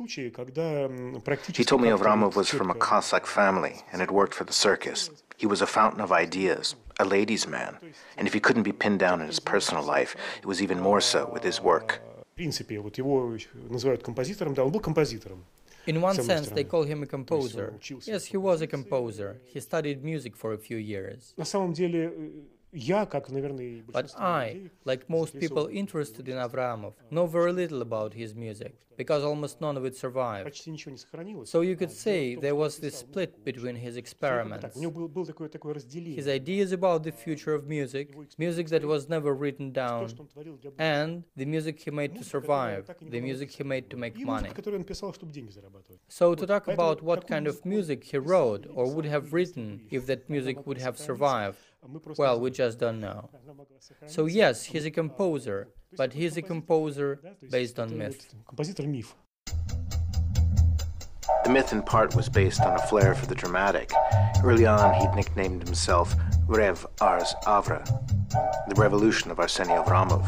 [1.56, 5.10] He told me Avramov was from a Cossack family and had worked for the circus.
[5.36, 7.78] He was a fountain of ideas, a ladies' man.
[8.16, 11.00] And if he couldn't be pinned down in his personal life, it was even more
[11.00, 12.00] so with his work.
[15.86, 17.74] In one sense, they call him a composer.
[18.04, 19.40] Yes, he was a composer.
[19.44, 21.34] He studied music for a few years.
[22.76, 29.24] But I, like most people interested in Avramov, know very little about his music, because
[29.24, 30.54] almost none of it survived.
[31.44, 34.76] So you could say there was this split between his experiments.
[34.76, 40.12] His ideas about the future of music, music that was never written down,
[40.78, 44.50] and the music he made to survive, the music he made to make money.
[46.08, 50.04] So to talk about what kind of music he wrote or would have written if
[50.06, 51.58] that music would have survived,
[52.16, 53.30] well, we just don't know.
[54.06, 57.20] So, yes, he's a composer, but he's a composer
[57.50, 58.34] based on myth.
[61.44, 63.92] The myth, in part, was based on a flair for the dramatic.
[64.42, 66.14] Early on, he'd nicknamed himself
[66.46, 67.84] Rev Ars Avra,
[68.68, 70.26] the revolution of Arseny Avramov.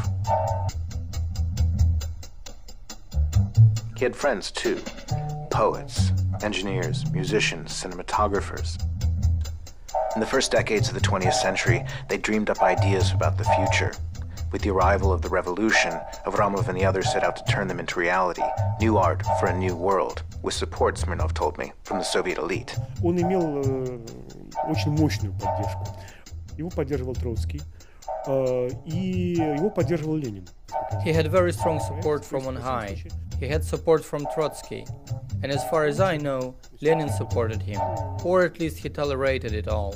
[3.96, 4.80] He had friends, too
[5.50, 6.12] poets,
[6.44, 8.80] engineers, musicians, cinematographers.
[10.15, 13.93] In the first decades of the 20th century, they dreamed up ideas about the future.
[14.51, 15.93] With the arrival of the revolution,
[16.27, 18.43] Avramov and the others set out to turn them into reality,
[18.79, 22.77] new art for a new world, with support, Smirnov told me, from the Soviet elite.
[23.03, 23.99] Он имел э,
[24.67, 25.87] очень мощную поддержку.
[26.55, 27.63] Его поддерживал Троцкий,
[28.27, 30.47] э, и его поддерживал Ленин.
[31.03, 33.03] He had very strong support from on high.
[33.38, 34.84] He had support from Trotsky.
[35.42, 37.80] And as far as I know, Lenin supported him,
[38.24, 39.94] or at least he tolerated it all.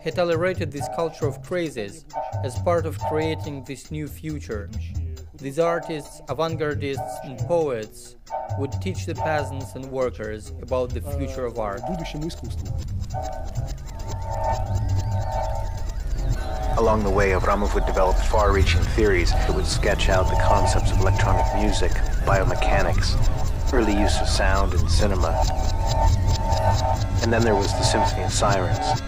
[0.00, 2.04] He tolerated this culture of crazes
[2.44, 4.70] as part of creating this new future.
[5.34, 8.16] These artists, avant gardists, and poets
[8.58, 11.80] would teach the peasants and workers about the future of art.
[16.78, 20.92] Along the way, Avramov would develop far reaching theories that would sketch out the concepts
[20.92, 21.92] of electronic music,
[22.26, 23.14] biomechanics,
[23.72, 25.28] early use of sound in cinema.
[27.22, 29.00] And then there was the Symphony of Sirens,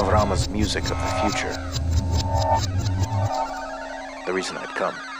[0.00, 1.54] Avramov's music of the future.
[4.26, 5.13] The reason I'd come.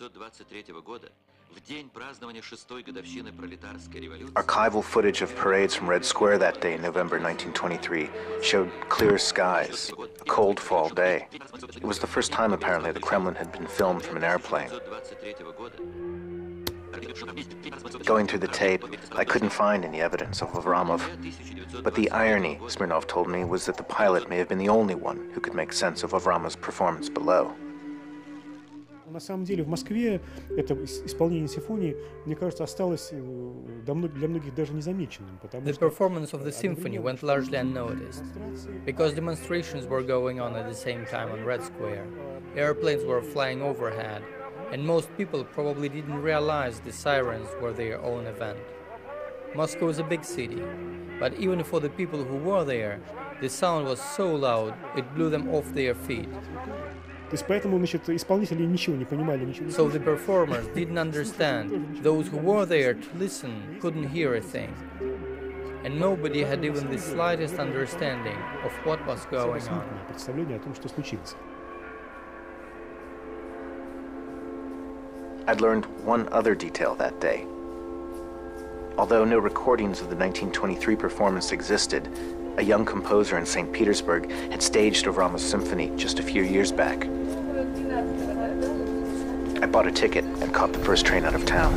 [0.00, 1.12] 1923 года,
[1.54, 6.62] в день празднования шестой годовщины пролетарской революции, Archival footage of parades from Red Square that
[6.62, 8.08] day in November 1923
[8.42, 11.28] showed clear skies, a cold fall day.
[11.76, 14.70] It was the first time, apparently, the Kremlin had been filmed from an airplane.
[18.06, 18.82] Going through the tape,
[19.12, 21.02] I couldn't find any evidence of Avramov.
[21.82, 24.94] But the irony, Smirnov told me, was that the pilot may have been the only
[24.94, 27.54] one who could make sense of Avramov's performance below.
[29.10, 30.20] На самом деле в Москве
[30.56, 33.52] это ис- исполнение симфонии, мне кажется, осталось э,
[33.86, 37.56] до мно- для многих даже незамеченным, потому The что performance of the symphony went largely
[37.56, 38.24] unnoticed
[38.84, 42.04] because demonstrations were going on at the same time on Red Square.
[42.56, 44.22] Airplanes were flying overhead,
[44.72, 48.58] and most people probably didn't realize the sirens were their own event.
[49.54, 50.60] Moscow is a big city,
[51.20, 52.98] but even for the people who were there,
[53.40, 56.28] the sound was so loud it blew them off their feet.
[57.30, 60.04] То есть поэтому, значит, исполнители ничего не понимали, ничего не So the слышали.
[60.04, 62.00] performers didn't understand.
[62.02, 64.70] Those who were there to listen couldn't hear a thing.
[65.84, 69.60] And nobody had even the slightest understanding of what was going on.
[69.60, 71.34] Смутное представление о том, что случилось.
[75.48, 77.46] I'd learned one other detail that day.
[78.98, 82.08] Although no recordings of the 1923 performance existed,
[82.56, 83.70] a young composer in St.
[83.72, 87.06] Petersburg had staged Avramov's symphony just a few years back.
[89.62, 91.72] I bought a ticket and caught the first train out of town.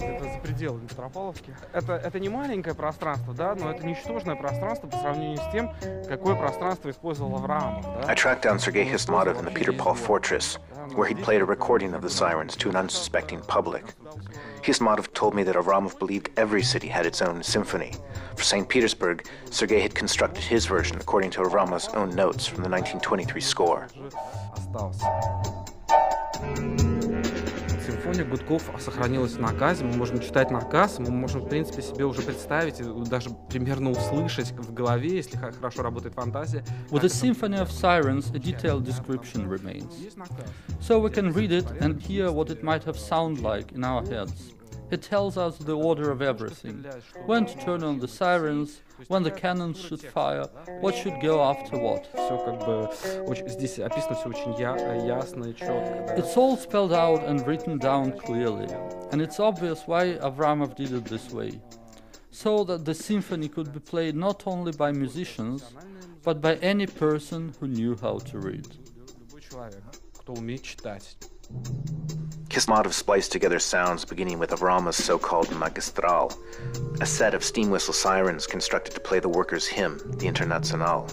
[0.00, 1.54] Это за пределами Петропавловки.
[1.72, 5.72] Это, это не маленькое пространство, да, но это ничтожное пространство по сравнению с тем,
[6.08, 7.84] какое пространство использовал Авраамов.
[7.84, 8.08] Да?
[8.08, 10.58] I tracked down Sergei Histmatov in the Peter Paul Fortress,
[10.94, 13.84] where he'd played a recording of the sirens to an unsuspecting public.
[14.63, 17.91] Hismatov told me that Avramov believed every city had its own symphony.
[18.37, 18.67] For St.
[18.67, 23.87] Petersburg, Sergei had constructed his version according to Avramov's own notes from the 1923 score.
[28.12, 28.12] остался.
[28.12, 29.84] Симфония гудков сохранилась в наказе.
[29.84, 34.52] Мы можем читать наказ, мы можем, в принципе, себе уже представить, и даже примерно услышать
[34.52, 36.64] в голове, если х- хорошо работает фантазия.
[36.90, 39.92] With the Symphony of Sirens, a detailed description remains.
[40.80, 44.02] So we can read it and hear what it might have sounded like in our
[44.06, 44.54] heads.
[44.90, 46.82] It tells us the order of everything
[47.26, 50.46] when to turn on the sirens, when the cannons should fire,
[50.80, 52.06] what should go after what.
[52.14, 52.88] Все как бы
[53.28, 56.04] очень, здесь описано все очень я- ясно и четко.
[56.08, 56.16] да.
[56.16, 58.66] It's all spelled out and written down clearly,
[59.12, 61.60] and it's obvious why Avramov did it this way.
[62.30, 65.62] So that the symphony could be played not only by musicians,
[66.24, 68.66] but by any person who knew how to read.
[72.53, 76.31] Hismatov spliced together sounds beginning with Avramov's so-called Magistral,
[77.01, 81.07] a set of steam whistle sirens constructed to play the workers' hymn, the Internationale.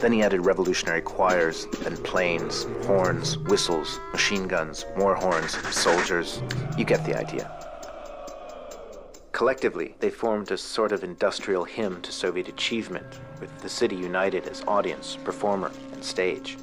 [0.00, 6.42] Then he added revolutionary choirs, then planes, horns, whistles, machine guns, more horns, soldiers.
[6.76, 7.48] You get the idea.
[9.30, 14.48] Collectively, they formed a sort of industrial hymn to Soviet achievement, with the city united
[14.48, 16.56] as audience, performer, and stage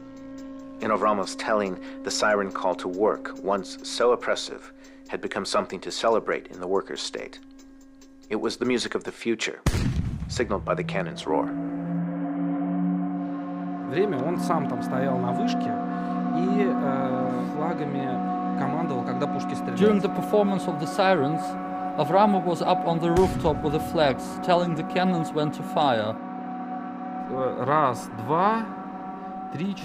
[0.80, 4.72] In Avramov's telling, the siren call to work, once so oppressive,
[5.08, 7.38] had become something to celebrate in the workers' state.
[8.28, 9.60] It was the music of the future,
[10.28, 11.46] signaled by the cannon's roar.
[13.88, 15.72] Время он сам там стоял на вышке
[16.36, 19.78] и э, флагами командовал, когда пушки стреляли.
[19.78, 21.40] During the performance of the sirens,
[21.96, 26.14] Avramov was up on the rooftop with the flags, telling the cannons when to fire.
[27.30, 28.66] Э, Раз, два,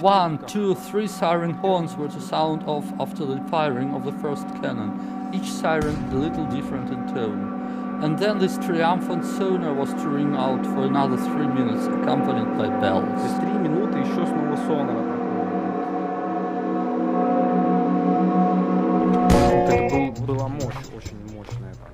[0.01, 4.47] One, two, three siren horns were to sound off after the firing of the first
[4.61, 7.99] cannon, each siren a little different in tone.
[8.03, 12.67] And then this triumphant sonar was to ring out for another three minutes, accompanied by
[12.81, 13.39] bells.
[13.39, 15.21] Три минуты еще снова сонора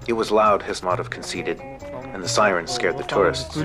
[0.07, 1.59] It was loud, Hismatov conceded,
[2.13, 3.57] and the sirens scared the tourists.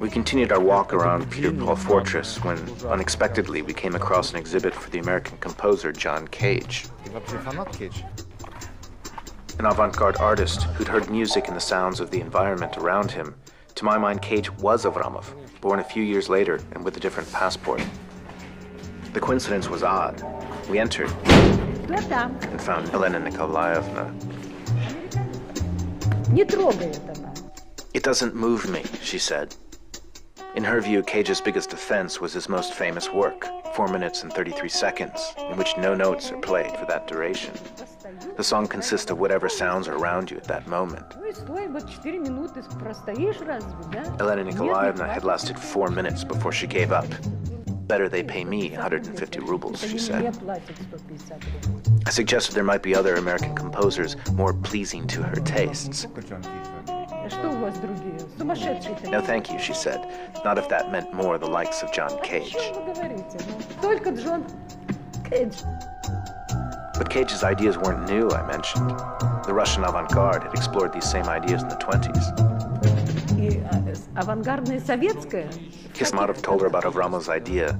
[0.00, 4.74] We continued our walk around Peter Paul Fortress when, unexpectedly, we came across an exhibit
[4.74, 6.86] for the American composer John Cage.
[9.60, 13.36] An avant garde artist who'd heard music and the sounds of the environment around him.
[13.76, 15.26] To my mind, Cage was Avramov,
[15.60, 17.80] born a few years later and with a different passport.
[19.12, 20.20] The coincidence was odd.
[20.68, 21.12] We entered
[21.88, 24.12] and found Elena Nikolaevna.
[27.96, 29.54] It doesn't move me, she said.
[30.54, 34.68] In her view, Cage's biggest offense was his most famous work, 4 minutes and 33
[34.68, 37.54] seconds, in which no notes are played for that duration.
[38.36, 41.06] The song consists of whatever sounds are around you at that moment.
[44.20, 47.08] Elena Nikolaevna had lasted four minutes before she gave up.
[47.88, 50.36] Better they pay me 150 rubles, she said.
[52.04, 56.06] I suggested there might be other American composers more pleasing to her tastes.
[59.10, 60.06] No, thank you, she said.
[60.44, 62.54] Not if that meant more the likes of John Cage.
[66.98, 68.90] But Cage's ideas weren't new, I mentioned.
[69.46, 72.56] The Russian avant garde had explored these same ideas in the 20s.
[75.92, 77.78] Hismatov told her about Avramov's idea,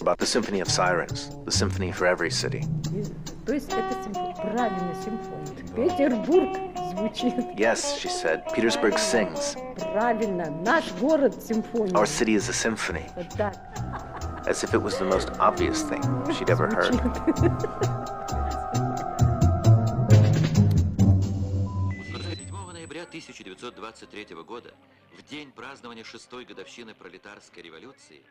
[0.00, 2.64] about the Symphony of Sirens, the symphony for every city.
[7.57, 9.55] Yes, she said, Petersburg sings.
[11.95, 13.05] Our city is a symphony.
[14.45, 16.01] As if it was the most obvious thing
[16.33, 16.99] she'd ever heard.
[23.13, 24.73] 1923 года,
[25.17, 28.21] в день празднования шестой годовщины пролетарской революции,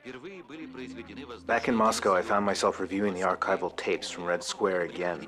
[0.00, 4.44] впервые были произведены Back in Moscow, I found myself reviewing the archival tapes from Red
[4.44, 5.26] Square again.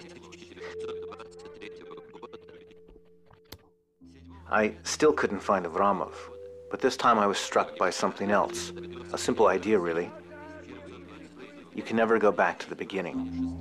[4.50, 6.14] I still couldn't find Avramov,
[6.70, 8.72] but this time I was struck by something else.
[9.12, 10.12] A simple idea, really.
[11.74, 13.58] You can never go back to the beginning.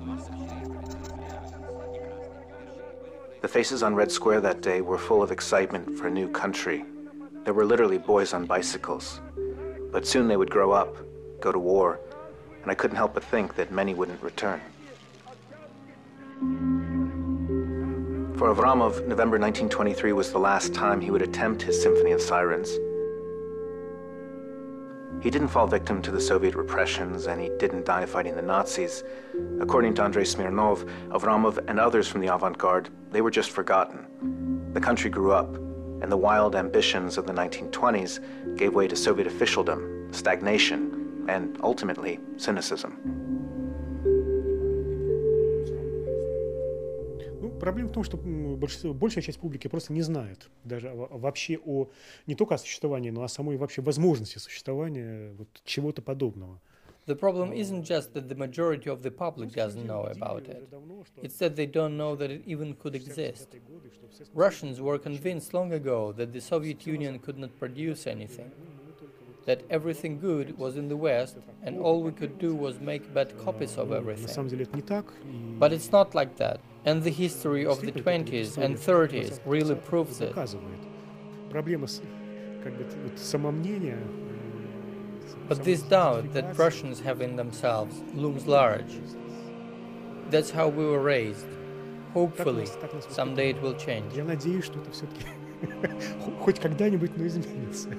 [3.41, 6.85] The faces on Red Square that day were full of excitement for a new country.
[7.43, 9.21] There were literally boys on bicycles.
[9.91, 10.95] But soon they would grow up,
[11.41, 11.99] go to war,
[12.61, 14.61] and I couldn't help but think that many wouldn't return.
[18.37, 22.69] For Avramov, November 1923 was the last time he would attempt his Symphony of Sirens.
[25.23, 29.05] He didn't fall victim to the Soviet repressions and he didn't die fighting the Nazis.
[29.61, 34.73] According to Andrei Smirnov, Avramov, and others from the avant garde, they were just forgotten.
[34.73, 39.27] The country grew up, and the wild ambitions of the 1920s gave way to Soviet
[39.27, 43.24] officialdom, stagnation, and ultimately cynicism.
[47.59, 48.17] Проблема в том, что
[48.93, 51.89] большая часть публики просто не знает даже вообще о
[52.27, 56.59] не только о существовании, но о самой вообще возможности существования вот чего-то подобного.
[57.07, 60.67] The problem isn't just that the majority of the public doesn't know about it.
[61.21, 63.47] It's that they don't know that it even could exist.
[64.33, 68.49] Russians were convinced long ago that the Soviet Union could not produce anything,
[69.45, 73.37] that everything good was in the West and all we could do was make bad
[73.37, 74.25] copies of everything.
[75.59, 76.59] But it's not like that.
[76.84, 80.34] And the history of the 20s and 30s really proves it.
[85.48, 88.98] But this doubt that Russians have in themselves looms large.
[90.30, 91.46] That's how we were raised.
[92.14, 92.66] Hopefully,
[93.08, 94.14] someday it will change.
[94.14, 95.26] Я надеюсь, что это все-таки
[96.40, 97.90] хоть когда-нибудь, но изменится.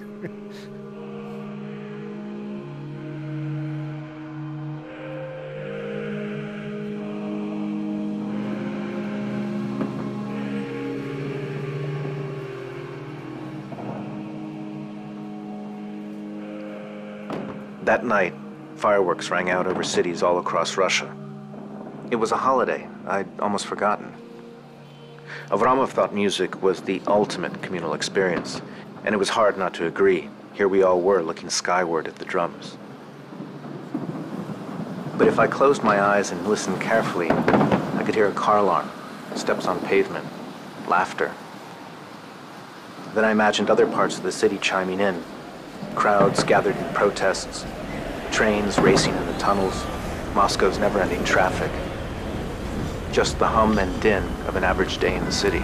[17.96, 18.34] That night,
[18.76, 21.10] fireworks rang out over cities all across Russia.
[22.10, 24.12] It was a holiday I'd almost forgotten.
[25.48, 28.60] Avramov thought music was the ultimate communal experience,
[29.02, 30.28] and it was hard not to agree.
[30.52, 32.76] Here we all were looking skyward at the drums.
[35.16, 38.90] But if I closed my eyes and listened carefully, I could hear a car alarm,
[39.36, 40.26] steps on pavement,
[40.86, 41.32] laughter.
[43.14, 45.24] Then I imagined other parts of the city chiming in.
[45.94, 47.64] Crowds gathered in protests,
[48.36, 49.82] trains racing in the tunnels,
[50.34, 51.72] Moscow's never ending traffic.
[53.10, 55.62] Just the hum and din of an average day in the city.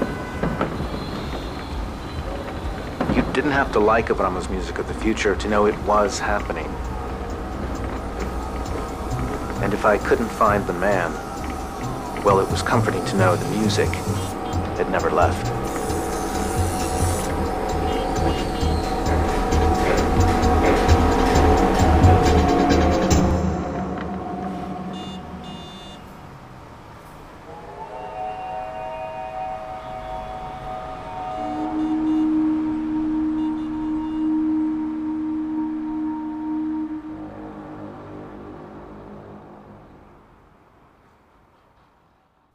[3.15, 6.65] You didn't have to like Avramov's music of the future to know it was happening.
[9.63, 11.13] And if I couldn't find the man,
[12.25, 13.91] well, it was comforting to know the music
[14.79, 15.62] had never left.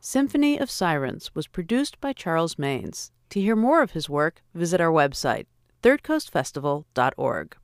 [0.10, 3.12] Symphony of Sirens was produced by Charles Maynes.
[3.32, 5.48] To hear more of his work, visit our website,
[5.84, 7.58] thirdcoastfestival.org.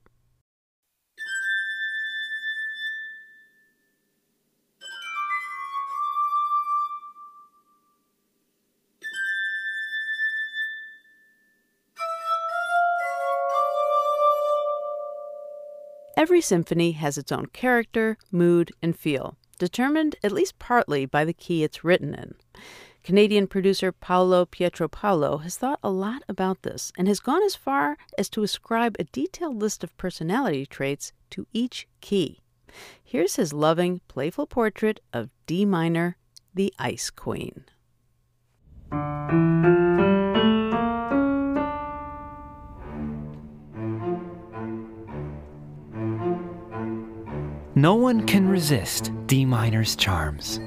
[16.18, 21.34] Every symphony has its own character, mood, and feel determined at least partly by the
[21.34, 22.36] key it's written in.
[23.04, 27.98] Canadian producer Paolo Pietropaolo has thought a lot about this and has gone as far
[28.18, 32.40] as to ascribe a detailed list of personality traits to each key.
[33.04, 36.18] Here's his loving, playful portrait of D minor,
[36.54, 37.66] the Ice Queen.
[47.84, 50.62] No one can resist D minor's charms.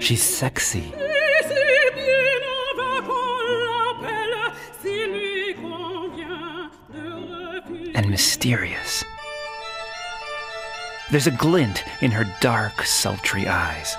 [0.00, 0.94] She's sexy.
[7.94, 9.04] And mysterious.
[11.10, 13.94] There's a glint in her dark, sultry eyes.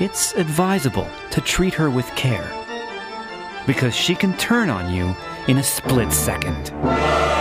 [0.00, 2.63] It's advisable to treat her with care
[3.66, 5.14] because she can turn on you
[5.48, 7.33] in a split second.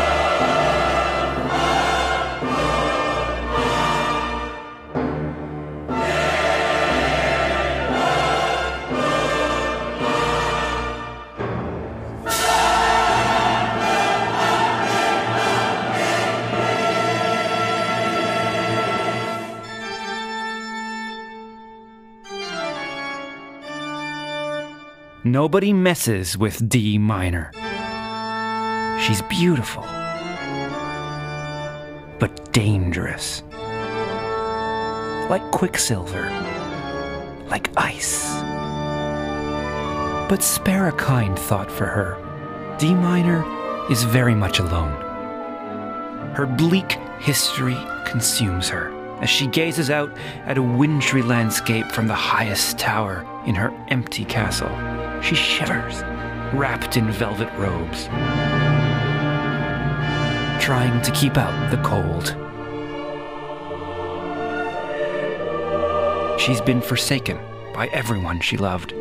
[25.43, 27.51] Nobody messes with D minor.
[29.01, 29.83] She's beautiful,
[32.17, 33.43] but dangerous.
[35.29, 36.29] Like quicksilver,
[37.49, 38.33] like ice.
[40.29, 42.15] But spare a kind thought for her.
[42.79, 43.43] D minor
[43.91, 44.93] is very much alone.
[46.35, 50.09] Her bleak history consumes her as she gazes out
[50.45, 54.71] at a wintry landscape from the highest tower in her empty castle.
[55.23, 56.01] She shivers,
[56.53, 58.07] wrapped in velvet robes,
[60.61, 62.35] trying to keep out the cold.
[66.41, 67.39] She's been forsaken
[67.73, 68.91] by everyone she loved.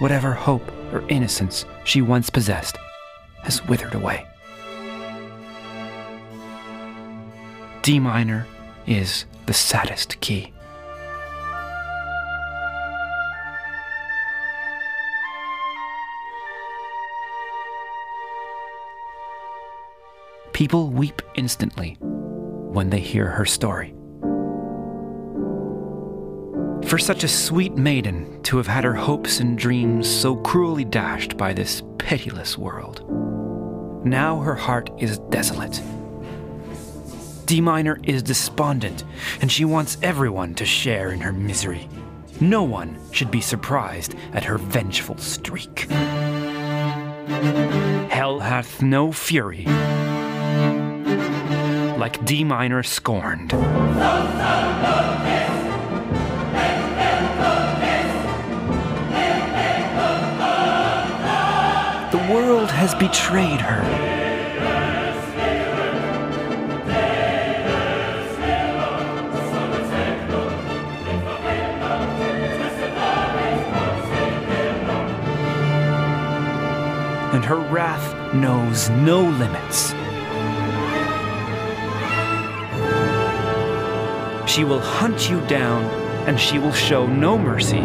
[0.00, 2.76] Whatever hope or innocence she once possessed
[3.44, 4.26] has withered away.
[7.82, 8.44] D minor
[8.90, 10.52] is the saddest key.
[20.52, 23.94] People weep instantly when they hear her story.
[26.86, 31.36] For such a sweet maiden to have had her hopes and dreams so cruelly dashed
[31.36, 33.06] by this pitiless world.
[34.04, 35.80] Now her heart is desolate
[37.50, 39.02] D minor is despondent,
[39.40, 41.88] and she wants everyone to share in her misery.
[42.40, 45.80] No one should be surprised at her vengeful streak.
[48.08, 49.64] Hell hath no fury
[51.98, 53.50] like D minor scorned.
[62.12, 64.09] The world has betrayed her.
[77.50, 79.88] her wrath knows no limits.
[84.48, 85.82] She will hunt you down,
[86.28, 87.80] and she will show no mercy.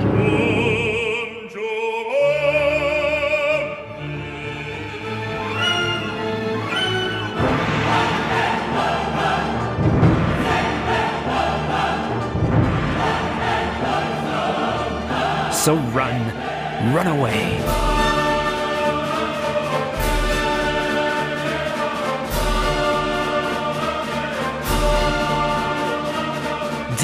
[15.53, 17.94] So run, run away.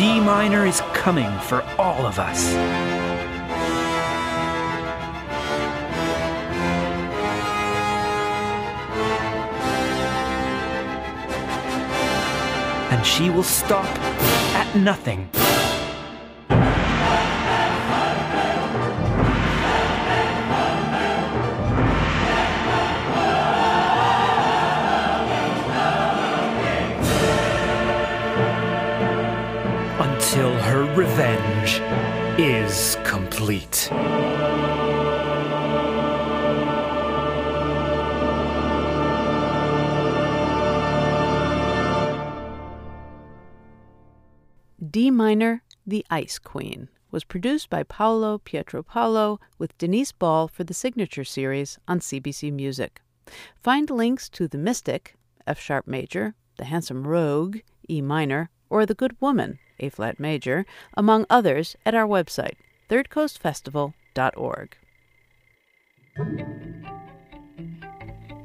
[0.01, 2.55] D minor is coming for all of us.
[12.91, 13.85] And she will stop
[14.55, 15.29] at nothing.
[45.91, 51.79] The Ice Queen, was produced by Paolo Pietropaolo with Denise Ball for the Signature Series
[51.85, 53.01] on CBC Music.
[53.61, 55.15] Find links to The Mystic,
[55.45, 57.57] F sharp major, The Handsome Rogue,
[57.89, 60.65] E minor, or The Good Woman, A flat major,
[60.95, 62.55] among others, at our website,
[62.89, 64.77] thirdcoastfestival.org.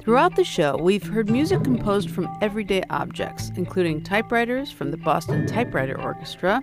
[0.06, 5.48] Throughout the show, we've heard music composed from everyday objects, including typewriters from the Boston
[5.48, 6.62] Typewriter Orchestra,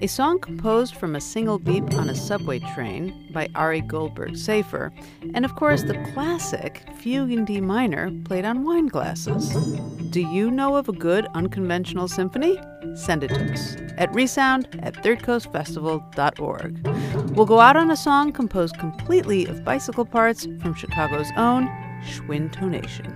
[0.00, 4.92] a song composed from a single beep on a subway train by Ari Goldberg Safer,
[5.34, 9.52] and of course the classic Fugue in D minor played on wine glasses.
[10.10, 12.56] Do you know of a good unconventional symphony?
[12.94, 16.86] Send it to us at resound at thirdcoastfestival.org.
[17.36, 21.68] We'll go out on a song composed completely of bicycle parts from Chicago's own
[22.06, 23.12] Schwintonation.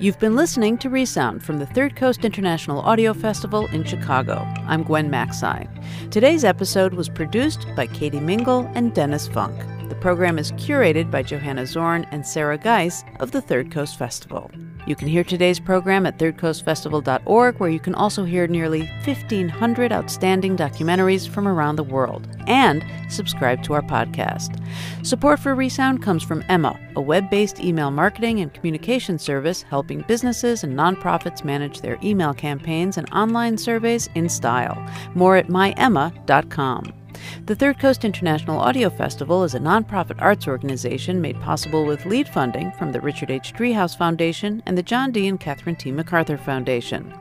[0.00, 4.46] You've been listening to Resound from the Third Coast International Audio Festival in Chicago.
[4.68, 5.66] I'm Gwen Macsai.
[6.12, 9.60] Today's episode was produced by Katie Mingle and Dennis Funk.
[9.88, 14.50] The program is curated by Johanna Zorn and Sarah Geis of the Third Coast Festival.
[14.86, 20.56] You can hear today's program at thirdcoastfestival.org, where you can also hear nearly 1,500 outstanding
[20.56, 24.64] documentaries from around the world, and subscribe to our podcast.
[25.04, 30.02] Support for Resound comes from Emma, a web based email marketing and communication service helping
[30.08, 34.82] businesses and nonprofits manage their email campaigns and online surveys in style.
[35.14, 36.94] More at myemma.com.
[37.46, 42.28] The Third Coast International Audio Festival is a nonprofit arts organization made possible with lead
[42.28, 43.52] funding from the Richard H.
[43.54, 45.26] Driehaus Foundation and the John D.
[45.26, 45.90] and Catherine T.
[45.90, 47.14] MacArthur Foundation.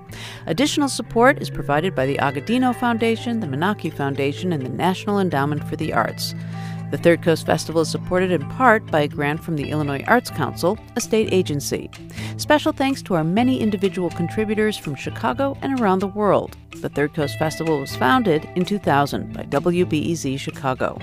[0.45, 5.63] Additional support is provided by the Agudino Foundation, the Menaki Foundation, and the National Endowment
[5.63, 6.35] for the Arts.
[6.89, 10.29] The Third Coast Festival is supported in part by a grant from the Illinois Arts
[10.29, 11.91] Council, a state agency.
[12.37, 16.55] Special thanks to our many individual contributors from Chicago and around the world.
[16.77, 20.97] The Third Coast Festival was founded in 2000 by WBEZ Chicago.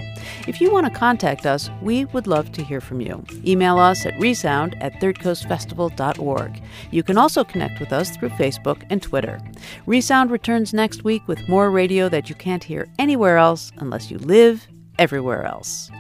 [0.49, 3.22] If you want to contact us, we would love to hear from you.
[3.45, 6.62] Email us at resound at thirdcoastfestival.org.
[6.93, 9.39] You can also connect with us through Facebook and Twitter.
[9.85, 14.16] Resound returns next week with more radio that you can't hear anywhere else unless you
[14.18, 14.66] live
[14.99, 15.90] everywhere else.